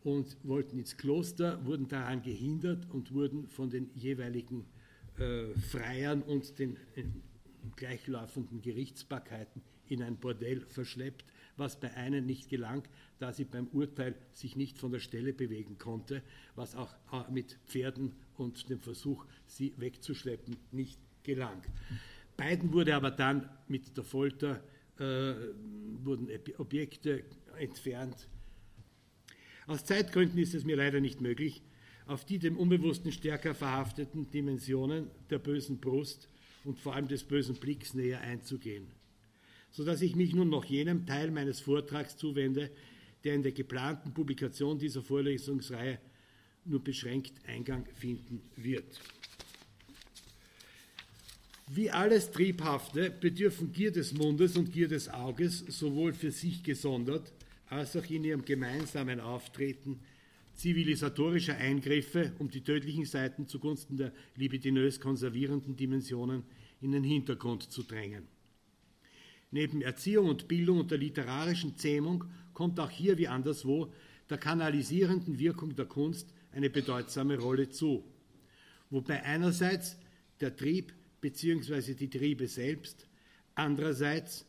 und 0.05 0.37
wollten 0.43 0.79
ins 0.79 0.97
Kloster, 0.97 1.65
wurden 1.65 1.89
daran 1.89 2.23
gehindert 2.23 2.89
und 2.91 3.13
wurden 3.13 3.49
von 3.49 3.71
den 3.71 3.91
jeweiligen 3.95 4.65
äh, 5.19 5.47
Freiern 5.59 6.23
und 6.23 6.59
den 6.59 6.77
äh, 6.95 7.05
gleichlaufenden 7.77 8.63
Gerichtsbarkeiten 8.63 9.63
in 9.89 10.03
ein 10.03 10.17
Bordell 10.17 10.61
verschleppt 10.69 11.25
was 11.59 11.79
bei 11.79 11.93
einem 11.95 12.25
nicht 12.25 12.49
gelang, 12.49 12.83
da 13.19 13.33
sie 13.33 13.45
beim 13.45 13.67
Urteil 13.69 14.15
sich 14.33 14.57
nicht 14.57 14.79
von 14.79 14.93
der 14.93 15.01
Stelle 15.01 15.33
bewegen 15.33 15.77
konnte, 15.79 16.23
was 16.55 16.75
auch 16.75 16.95
äh, 17.13 17.31
mit 17.31 17.59
Pferden 17.67 18.13
und 18.37 18.71
dem 18.71 18.81
Versuch, 18.81 19.27
sie 19.47 19.75
wegzuschleppen, 19.77 20.57
nicht 20.71 20.99
gelang. 21.25 21.63
Beiden 22.37 22.73
wurde 22.73 22.95
aber 22.95 23.11
dann 23.11 23.49
mit 23.67 23.97
der 23.97 24.05
Folter 24.05 24.63
äh, 24.99 25.35
wurden 26.05 26.29
Objekte 26.59 27.25
entfernt. 27.59 28.29
Aus 29.69 29.85
Zeitgründen 29.85 30.39
ist 30.41 30.55
es 30.55 30.65
mir 30.65 30.75
leider 30.77 31.01
nicht 31.01 31.21
möglich, 31.21 31.63
auf 32.07 32.25
die 32.25 32.41
dem 32.41 32.57
Unbewussten 32.57 33.13
stärker 33.13 33.55
verhafteten 33.55 34.29
Dimensionen 34.31 35.09
der 35.31 35.39
bösen 35.39 35.79
Brust 35.79 36.29
und 36.65 36.81
vor 36.81 36.97
allem 36.97 37.07
des 37.07 37.23
bösen 37.23 37.55
Blicks 37.55 37.95
näher 37.95 38.21
einzugehen 38.21 38.89
sodass 39.71 40.03
ich 40.03 40.17
mich 40.17 40.35
nun 40.35 40.49
noch 40.49 40.65
jenem 40.65 41.07
Teil 41.07 41.31
meines 41.31 41.61
Vortrags 41.61 42.17
zuwende, 42.17 42.71
der 43.25 43.35
in 43.35 43.43
der 43.43 43.53
geplanten 43.53 44.13
Publikation 44.13 44.79
dieser 44.79 45.03
Vorlesungsreihe 45.03 45.99
nur 46.65 46.83
beschränkt 46.83 47.33
Eingang 47.47 47.87
finden 47.95 48.43
wird. 48.57 49.01
Wie 51.71 51.91
alles 51.91 52.31
Triebhafte 52.31 53.11
bedürfen 53.11 53.73
Gier 53.73 53.93
des 53.93 54.15
Mundes 54.15 54.57
und 54.57 54.73
Gier 54.73 54.89
des 54.89 55.09
Auges 55.09 55.59
sowohl 55.69 56.15
für 56.15 56.31
sich 56.31 56.63
gesondert 56.63 57.33
als 57.71 57.97
auch 57.97 58.05
in 58.11 58.25
ihrem 58.25 58.45
gemeinsamen 58.45 59.21
Auftreten 59.21 60.01
zivilisatorischer 60.55 61.57
Eingriffe, 61.57 62.33
um 62.39 62.51
die 62.51 62.63
tödlichen 62.63 63.05
Seiten 63.05 63.47
zugunsten 63.47 63.97
der 63.97 64.13
libidinös 64.35 65.01
konservierenden 65.01 65.77
Dimensionen 65.77 66.43
in 66.81 66.93
den 66.93 67.05
Hintergrund 67.05 67.71
zu 67.71 67.83
drängen. 67.83 68.27
Neben 69.51 69.81
Erziehung 69.83 70.29
und 70.29 70.49
Bildung 70.49 70.81
und 70.81 70.91
der 70.91 70.99
literarischen 70.99 71.77
Zähmung 71.77 72.25
kommt 72.53 72.81
auch 72.81 72.91
hier 72.91 73.17
wie 73.19 73.29
anderswo 73.29 73.93
der 74.29 74.39
kanalisierenden 74.39 75.39
Wirkung 75.39 75.75
der 75.75 75.87
Kunst 75.87 76.35
eine 76.53 76.71
bedeutsame 76.71 77.39
Rolle 77.39 77.69
zu. 77.71 78.05
Wobei 78.91 79.23
einerseits 79.23 79.97
der 80.41 80.57
Trieb 80.57 80.93
bzw. 81.21 81.95
die 81.95 82.11
Triebe 82.11 82.47
selbst, 82.47 83.07
andererseits 83.55 84.45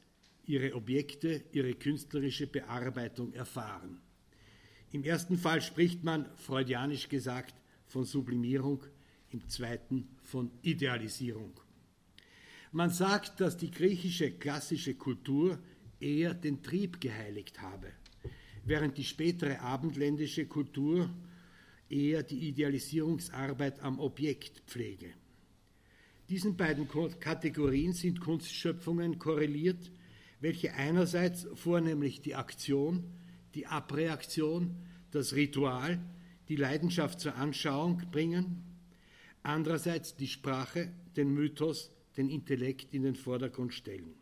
ihre 0.49 0.73
Objekte, 0.73 1.43
ihre 1.51 1.75
künstlerische 1.75 2.47
Bearbeitung 2.47 3.31
erfahren. 3.33 4.01
Im 4.91 5.03
ersten 5.03 5.37
Fall 5.37 5.61
spricht 5.61 6.03
man, 6.03 6.25
freudianisch 6.37 7.07
gesagt, 7.07 7.53
von 7.85 8.03
Sublimierung, 8.03 8.83
im 9.29 9.47
zweiten 9.47 10.07
von 10.23 10.49
Idealisierung. 10.63 11.53
Man 12.71 12.89
sagt, 12.89 13.39
dass 13.39 13.57
die 13.57 13.69
griechische 13.69 14.31
klassische 14.31 14.95
Kultur 14.95 15.59
eher 15.99 16.33
den 16.33 16.63
Trieb 16.63 16.99
geheiligt 16.99 17.61
habe, 17.61 17.91
während 18.65 18.97
die 18.97 19.03
spätere 19.03 19.59
abendländische 19.59 20.47
Kultur 20.47 21.11
eher 21.89 22.23
die 22.23 22.47
Idealisierungsarbeit 22.47 23.81
am 23.81 23.99
Objekt 23.99 24.63
pflege. 24.65 25.13
Diesen 26.27 26.57
beiden 26.57 26.87
Kategorien 27.19 27.93
sind 27.93 28.19
Kunstschöpfungen 28.19 29.19
korreliert, 29.19 29.91
welche 30.39 30.73
einerseits 30.73 31.47
vornehmlich 31.53 32.21
die 32.21 32.35
Aktion, 32.35 33.03
die 33.55 33.67
Abreaktion, 33.67 34.75
das 35.11 35.33
Ritual, 35.33 35.99
die 36.47 36.55
Leidenschaft 36.55 37.19
zur 37.19 37.35
Anschauung 37.35 38.01
bringen, 38.11 38.63
andererseits 39.43 40.15
die 40.15 40.27
Sprache, 40.27 40.91
den 41.15 41.33
Mythos, 41.33 41.91
den 42.17 42.29
Intellekt 42.29 42.93
in 42.93 43.03
den 43.03 43.15
Vordergrund 43.15 43.73
stellen. 43.73 44.15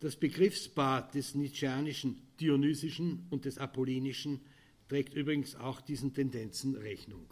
Das 0.00 0.16
Begriffspaar 0.16 1.10
des 1.10 1.34
Nietzscheanischen 1.34 2.22
Dionysischen 2.40 3.26
und 3.30 3.44
des 3.44 3.58
Apollinischen 3.58 4.40
trägt 4.88 5.14
übrigens 5.14 5.56
auch 5.56 5.80
diesen 5.80 6.14
Tendenzen 6.14 6.76
Rechnung. 6.76 7.26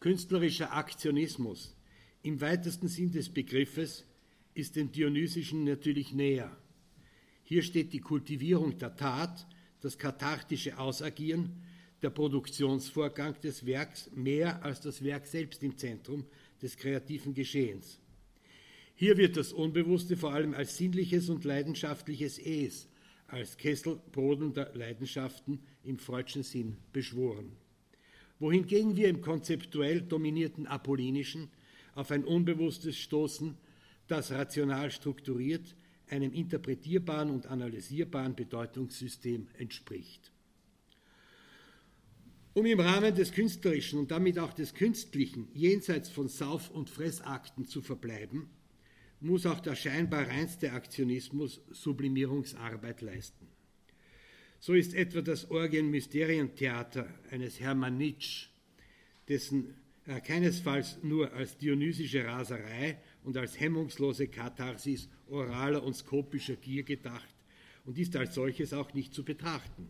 Künstlerischer 0.00 0.72
Aktionismus 0.72 1.76
im 2.22 2.40
weitesten 2.40 2.88
Sinn 2.88 3.12
des 3.12 3.28
Begriffes 3.28 4.04
ist 4.54 4.76
dem 4.76 4.90
Dionysischen 4.92 5.64
natürlich 5.64 6.12
näher. 6.12 6.56
Hier 7.42 7.62
steht 7.62 7.92
die 7.92 8.00
Kultivierung 8.00 8.78
der 8.78 8.96
Tat, 8.96 9.46
das 9.80 9.98
kathartische 9.98 10.78
Ausagieren, 10.78 11.62
der 12.02 12.10
Produktionsvorgang 12.10 13.40
des 13.40 13.66
Werks 13.66 14.10
mehr 14.14 14.62
als 14.64 14.80
das 14.80 15.02
Werk 15.02 15.26
selbst 15.26 15.62
im 15.62 15.76
Zentrum 15.76 16.24
des 16.62 16.76
kreativen 16.76 17.34
Geschehens. 17.34 17.98
Hier 18.94 19.16
wird 19.16 19.36
das 19.36 19.52
Unbewusste 19.52 20.16
vor 20.16 20.32
allem 20.32 20.54
als 20.54 20.76
sinnliches 20.76 21.28
und 21.28 21.44
leidenschaftliches 21.44 22.38
Es, 22.38 22.88
als 23.28 23.56
Kessel 23.56 24.00
brodelnder 24.12 24.70
Leidenschaften 24.74 25.60
im 25.84 25.98
freudschen 25.98 26.42
Sinn 26.42 26.76
beschworen. 26.92 27.52
Wohingegen 28.38 28.96
wir 28.96 29.08
im 29.08 29.20
konzeptuell 29.20 30.02
dominierten 30.02 30.66
Apollinischen 30.66 31.50
auf 31.94 32.10
ein 32.10 32.24
Unbewusstes 32.24 32.96
stoßen, 32.98 33.56
das 34.10 34.32
rational 34.32 34.90
strukturiert 34.90 35.74
einem 36.08 36.32
interpretierbaren 36.32 37.30
und 37.30 37.46
analysierbaren 37.46 38.34
Bedeutungssystem 38.34 39.48
entspricht. 39.58 40.32
Um 42.52 42.66
im 42.66 42.80
Rahmen 42.80 43.14
des 43.14 43.30
Künstlerischen 43.30 44.00
und 44.00 44.10
damit 44.10 44.38
auch 44.38 44.52
des 44.52 44.74
Künstlichen 44.74 45.48
jenseits 45.54 46.08
von 46.08 46.28
Sauf- 46.28 46.70
und 46.70 46.90
Fressakten 46.90 47.64
zu 47.64 47.80
verbleiben, 47.80 48.50
muss 49.20 49.46
auch 49.46 49.60
der 49.60 49.76
scheinbar 49.76 50.26
reinste 50.26 50.72
Aktionismus 50.72 51.60
Sublimierungsarbeit 51.70 53.02
leisten. 53.02 53.46
So 54.58 54.74
ist 54.74 54.94
etwa 54.94 55.22
das 55.22 55.50
Orgien-Mysterientheater 55.50 57.08
eines 57.30 57.60
Hermann 57.60 57.98
Nitsch, 57.98 58.48
dessen 59.28 59.74
äh, 60.06 60.20
keinesfalls 60.20 60.98
nur 61.02 61.32
als 61.32 61.56
dionysische 61.56 62.24
Raserei 62.24 62.98
und 63.24 63.36
als 63.36 63.58
hemmungslose 63.58 64.28
Katharsis 64.28 65.08
oraler 65.28 65.82
und 65.82 65.94
skopischer 65.94 66.56
Gier 66.56 66.82
gedacht 66.82 67.34
und 67.84 67.98
ist 67.98 68.16
als 68.16 68.34
solches 68.34 68.72
auch 68.72 68.92
nicht 68.94 69.14
zu 69.14 69.24
betrachten. 69.24 69.88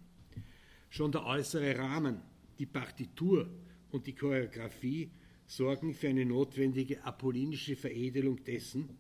Schon 0.91 1.13
der 1.13 1.25
äußere 1.25 1.79
Rahmen, 1.79 2.21
die 2.59 2.67
Partitur 2.67 3.49
und 3.91 4.07
die 4.07 4.15
Choreografie 4.15 5.11
sorgen 5.47 5.95
für 5.95 6.09
eine 6.09 6.25
notwendige 6.25 7.03
apollinische 7.05 7.77
Veredelung 7.77 8.43
dessen, 8.45 8.99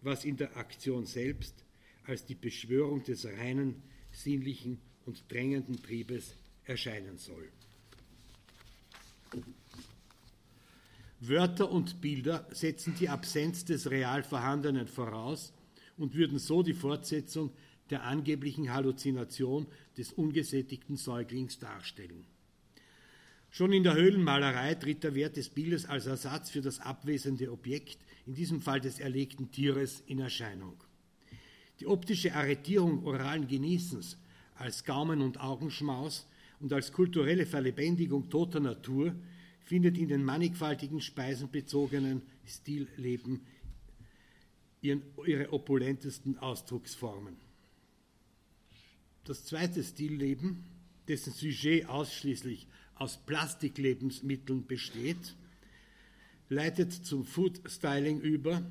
was 0.00 0.24
in 0.24 0.36
der 0.36 0.56
Aktion 0.56 1.06
selbst 1.06 1.64
als 2.04 2.24
die 2.24 2.34
Beschwörung 2.34 3.02
des 3.04 3.24
reinen, 3.26 3.82
sinnlichen 4.10 4.80
und 5.06 5.30
drängenden 5.30 5.80
Triebes 5.82 6.34
erscheinen 6.64 7.18
soll. 7.18 7.50
Wörter 11.24 11.70
und 11.70 12.00
Bilder 12.00 12.48
setzen 12.50 12.96
die 12.98 13.08
Absenz 13.08 13.64
des 13.64 13.88
real 13.88 14.24
Vorhandenen 14.24 14.88
voraus 14.88 15.52
und 15.96 16.16
würden 16.16 16.40
so 16.40 16.64
die 16.64 16.72
Fortsetzung 16.72 17.52
der 17.90 18.02
angeblichen 18.02 18.74
Halluzination 18.74 19.68
des 19.96 20.12
ungesättigten 20.12 20.96
Säuglings 20.96 21.60
darstellen. 21.60 22.24
Schon 23.50 23.72
in 23.72 23.84
der 23.84 23.94
Höhlenmalerei 23.94 24.74
tritt 24.74 25.04
der 25.04 25.14
Wert 25.14 25.36
des 25.36 25.48
Bildes 25.48 25.86
als 25.86 26.06
Ersatz 26.06 26.50
für 26.50 26.60
das 26.60 26.80
abwesende 26.80 27.52
Objekt, 27.52 27.98
in 28.26 28.34
diesem 28.34 28.60
Fall 28.60 28.80
des 28.80 28.98
erlegten 28.98 29.52
Tieres, 29.52 30.02
in 30.06 30.18
Erscheinung. 30.18 30.82
Die 31.78 31.86
optische 31.86 32.34
Arretierung 32.34 33.04
oralen 33.04 33.46
Genießens 33.46 34.18
als 34.56 34.82
Gaumen- 34.82 35.22
und 35.22 35.38
Augenschmaus 35.38 36.26
und 36.58 36.72
als 36.72 36.90
kulturelle 36.90 37.46
Verlebendigung 37.46 38.28
toter 38.28 38.58
Natur 38.58 39.14
findet 39.64 39.96
in 39.98 40.08
den 40.08 40.24
mannigfaltigen 40.24 41.00
speisenbezogenen 41.00 42.22
Stilleben 42.44 43.40
ihren, 44.80 45.02
ihre 45.24 45.52
opulentesten 45.52 46.38
Ausdrucksformen. 46.38 47.36
Das 49.24 49.44
zweite 49.44 49.82
Stillleben, 49.82 50.64
dessen 51.08 51.32
Sujet 51.32 51.88
ausschließlich 51.88 52.66
aus 52.96 53.18
Plastiklebensmitteln 53.24 54.66
besteht, 54.66 55.36
leitet 56.48 56.92
zum 56.92 57.24
Food 57.24 57.60
Styling 57.66 58.20
über, 58.20 58.62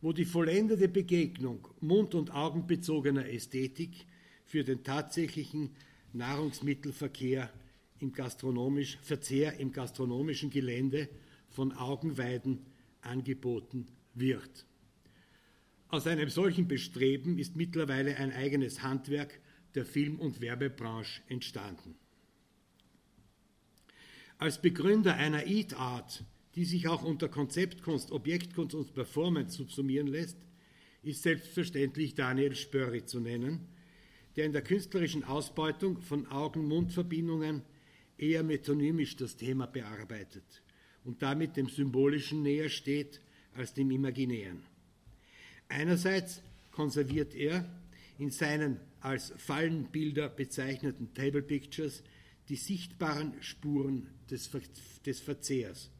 wo 0.00 0.12
die 0.12 0.24
vollendete 0.24 0.88
Begegnung 0.88 1.66
mund- 1.80 2.14
und 2.14 2.30
augenbezogener 2.32 3.28
Ästhetik 3.28 4.06
für 4.44 4.62
den 4.62 4.84
tatsächlichen 4.84 5.70
Nahrungsmittelverkehr 6.12 7.50
im 8.00 8.12
gastronomisch, 8.12 8.98
Verzehr 9.02 9.58
im 9.58 9.72
gastronomischen 9.72 10.50
Gelände 10.50 11.08
von 11.50 11.72
Augenweiden 11.72 12.66
angeboten 13.00 13.86
wird. 14.14 14.66
Aus 15.88 16.06
einem 16.06 16.28
solchen 16.28 16.68
Bestreben 16.68 17.38
ist 17.38 17.56
mittlerweile 17.56 18.16
ein 18.16 18.32
eigenes 18.32 18.82
Handwerk 18.82 19.40
der 19.74 19.86
Film- 19.86 20.20
und 20.20 20.40
Werbebranche 20.40 21.22
entstanden. 21.28 21.94
Als 24.36 24.60
Begründer 24.60 25.14
einer 25.14 25.46
Eat 25.46 25.74
Art, 25.74 26.24
die 26.54 26.64
sich 26.64 26.88
auch 26.88 27.02
unter 27.02 27.28
Konzeptkunst, 27.28 28.12
Objektkunst 28.12 28.74
und 28.74 28.94
Performance 28.94 29.56
subsumieren 29.56 30.06
lässt, 30.06 30.36
ist 31.02 31.22
selbstverständlich 31.22 32.14
Daniel 32.14 32.54
Spörri 32.54 33.04
zu 33.04 33.20
nennen, 33.20 33.66
der 34.36 34.44
in 34.44 34.52
der 34.52 34.62
künstlerischen 34.62 35.24
Ausbeutung 35.24 36.00
von 36.02 36.26
Augen-Mund-Verbindungen 36.26 37.62
eher 38.18 38.42
metonymisch 38.42 39.16
das 39.16 39.36
Thema 39.36 39.66
bearbeitet 39.66 40.62
und 41.04 41.22
damit 41.22 41.56
dem 41.56 41.68
Symbolischen 41.68 42.42
näher 42.42 42.68
steht 42.68 43.20
als 43.54 43.72
dem 43.74 43.90
Imaginären. 43.90 44.62
Einerseits 45.68 46.42
konserviert 46.70 47.34
er 47.34 47.68
in 48.18 48.30
seinen 48.30 48.80
als 49.00 49.32
Fallenbilder 49.36 50.28
bezeichneten 50.28 51.14
Table 51.14 51.42
Pictures 51.42 52.02
die 52.48 52.56
sichtbaren 52.56 53.34
Spuren 53.40 54.08
des, 54.30 54.46
Ver 54.46 54.60
des 55.06 55.20
Verzehrs. 55.20 55.90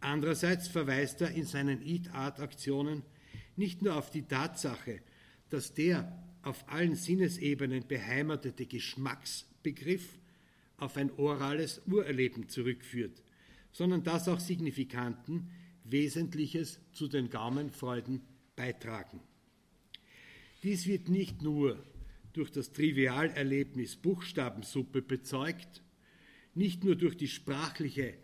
Andererseits 0.00 0.68
verweist 0.68 1.20
er 1.20 1.30
in 1.30 1.44
seinen 1.44 1.86
Eat-Art-Aktionen 1.86 3.02
nicht 3.56 3.82
nur 3.82 3.96
auf 3.96 4.10
die 4.10 4.22
Tatsache, 4.22 5.00
dass 5.50 5.74
der 5.74 6.18
auf 6.42 6.68
allen 6.68 6.96
Sinnesebenen 6.96 7.86
beheimatete 7.86 8.66
Geschmacksbegriff 8.66 10.18
auf 10.76 10.96
ein 10.96 11.10
orales 11.18 11.82
Urerleben 11.86 12.48
zurückführt, 12.48 13.22
sondern 13.72 14.02
dass 14.02 14.28
auch 14.28 14.40
Signifikanten 14.40 15.50
Wesentliches 15.84 16.80
zu 16.92 17.08
den 17.08 17.30
Gaumenfreuden 17.30 18.20
beitragen. 18.56 19.20
Dies 20.62 20.86
wird 20.86 21.08
nicht 21.08 21.42
nur 21.42 21.82
durch 22.32 22.50
das 22.50 22.72
Trivialerlebnis 22.72 23.96
Buchstabensuppe 23.96 25.02
bezeugt, 25.02 25.82
nicht 26.54 26.84
nur 26.84 26.96
durch 26.96 27.16
die 27.16 27.28
sprachliche 27.28 28.14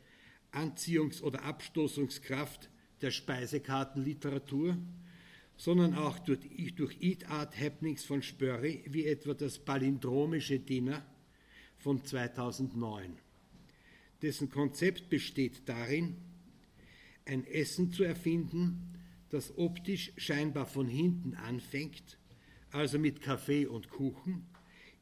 Anziehungs- 0.52 1.22
oder 1.22 1.42
Abstoßungskraft 1.42 2.70
der 3.00 3.10
Speisekartenliteratur, 3.10 4.76
sondern 5.56 5.94
auch 5.94 6.18
durch, 6.20 6.40
durch 6.76 6.96
Eat-Art-Happenings 7.00 8.04
von 8.04 8.22
Spörri, 8.22 8.84
wie 8.86 9.06
etwa 9.06 9.34
das 9.34 9.58
palindromische 9.58 10.60
Dinner 10.60 11.04
von 11.78 12.04
2009. 12.04 13.18
Dessen 14.22 14.50
Konzept 14.50 15.08
besteht 15.08 15.68
darin, 15.68 16.16
ein 17.24 17.46
Essen 17.46 17.92
zu 17.92 18.04
erfinden, 18.04 18.94
das 19.30 19.56
optisch 19.56 20.12
scheinbar 20.16 20.66
von 20.66 20.88
hinten 20.88 21.34
anfängt, 21.34 22.18
also 22.70 22.98
mit 22.98 23.20
Kaffee 23.20 23.66
und 23.66 23.90
Kuchen, 23.90 24.46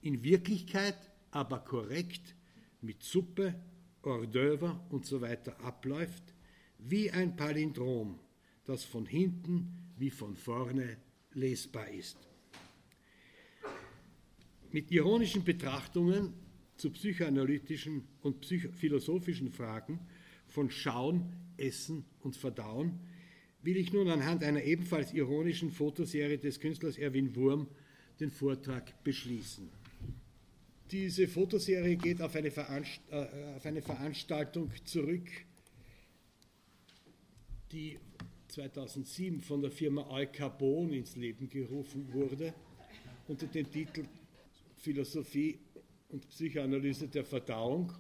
in 0.03 0.23
Wirklichkeit 0.23 0.99
aber 1.31 1.61
korrekt 1.61 2.35
mit 2.81 3.03
Suppe, 3.03 3.55
Hors 4.03 4.29
d'oeuvre 4.29 4.79
und 4.91 5.05
so 5.05 5.21
weiter 5.21 5.59
abläuft, 5.65 6.23
wie 6.79 7.11
ein 7.11 7.35
Palindrom, 7.35 8.21
das 8.65 8.85
von 8.85 9.05
hinten 9.05 9.93
wie 9.97 10.11
von 10.11 10.37
vorne 10.37 10.97
lesbar 11.33 11.89
ist. 11.89 12.17
Mit 14.71 14.93
ironischen 14.93 15.43
Betrachtungen 15.43 16.35
zu 16.77 16.91
psychoanalytischen 16.91 18.03
und 18.23 18.41
psychophilosophischen 18.41 19.51
Fragen 19.51 20.01
von 20.47 20.71
Schauen, 20.71 21.33
Essen 21.57 22.05
und 22.21 22.37
Verdauen 22.37 23.01
will 23.67 23.77
ich 23.77 23.93
nun 23.93 24.09
anhand 24.09 24.45
einer 24.45 24.63
ebenfalls 24.63 25.13
ironischen 25.13 25.73
Fotoserie 25.73 26.39
des 26.39 26.61
Künstlers 26.61 26.99
Erwin 26.99 27.35
Wurm 27.35 27.67
den 28.21 28.31
Vortrag 28.31 29.03
beschließen. 29.03 29.69
Diese 30.93 31.27
Fotoserie 31.27 31.97
geht 31.97 32.23
auf 32.23 32.37
eine, 32.37 32.53
Veranst 32.53 33.01
äh, 33.11 33.27
auf 33.57 33.67
eine 33.67 33.83
Veranstaltung 33.83 34.71
zurück, 34.85 35.29
die 37.73 37.99
2007 38.49 39.41
von 39.41 39.61
der 39.61 39.73
Firma 39.73 40.03
Al 40.11 40.31
Capone 40.31 40.97
ins 40.97 41.17
Leben 41.17 41.49
gerufen 41.49 42.13
wurde, 42.13 42.55
unter 43.27 43.49
dem 43.49 43.69
Titel 43.69 44.05
Philosophie 44.77 45.59
und 46.17 46.29
Psychoanalyse 46.31 47.09
der 47.09 47.27
Verdauung. 47.27 47.93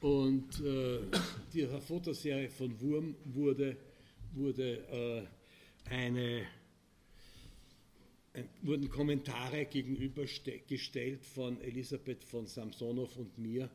Und 0.00 0.60
äh, 0.62 1.00
die 1.52 1.66
Fotoserie 1.66 2.48
von 2.48 2.80
Wurm 2.80 3.14
wurde, 3.24 3.76
wurde 4.32 5.28
äh, 5.86 5.90
eine, 5.90 6.46
äh, 8.32 8.44
wurden 8.62 8.88
Kommentare 8.88 9.66
gegenübergestellt 9.66 11.26
von 11.26 11.60
Elisabeth 11.60 12.24
von 12.24 12.46
Samsonow 12.46 13.14
und 13.18 13.36
mir, 13.36 13.68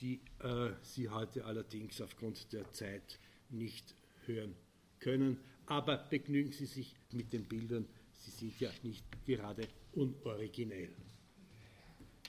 die 0.00 0.20
äh, 0.38 0.70
Sie 0.80 1.10
heute 1.10 1.44
allerdings 1.44 2.00
aufgrund 2.00 2.50
der 2.54 2.72
Zeit 2.72 3.18
nicht 3.50 3.94
hören 4.24 4.54
können. 4.98 5.36
Aber 5.66 5.98
begnügen 5.98 6.52
Sie 6.52 6.66
sich 6.66 6.94
mit 7.12 7.34
den 7.34 7.44
Bildern, 7.44 7.86
sie 8.14 8.30
sind 8.30 8.58
ja 8.60 8.70
nicht 8.82 9.04
gerade 9.26 9.68
unoriginell. 9.92 10.90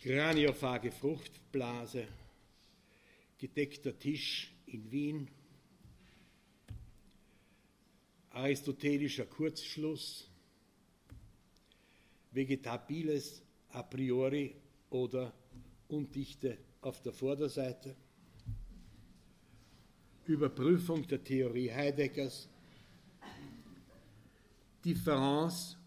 Kraniophage 0.02 0.92
Fruchtblase, 0.92 2.08
gedeckter 3.38 3.98
Tisch 4.00 4.52
in 4.66 4.92
Wien, 4.92 5.28
aristotelischer 8.32 9.26
Kurzschluss, 9.28 10.28
Vegetabiles 12.32 13.44
a 13.70 13.84
priori 13.84 14.56
oder 14.90 15.32
Undichte 15.90 16.58
auf 16.82 17.00
der 17.04 17.14
Vorderseite, 17.14 17.96
Überprüfung 20.26 21.06
der 21.08 21.24
Theorie 21.24 21.72
Heideggers, 21.72 22.50
Difference, 24.84 25.78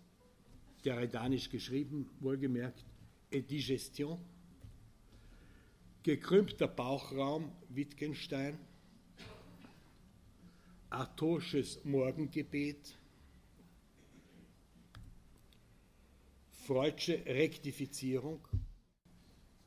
Redanisch 0.84 1.50
geschrieben, 1.50 2.08
wohlgemerkt, 2.20 2.84
Digestion, 3.42 4.18
gekrümmter 6.02 6.68
Bauchraum 6.68 7.50
Wittgenstein, 7.68 8.58
Artosches 10.90 11.84
Morgengebet, 11.84 12.96
Freudsche 16.66 17.24
Rektifizierung, 17.26 18.40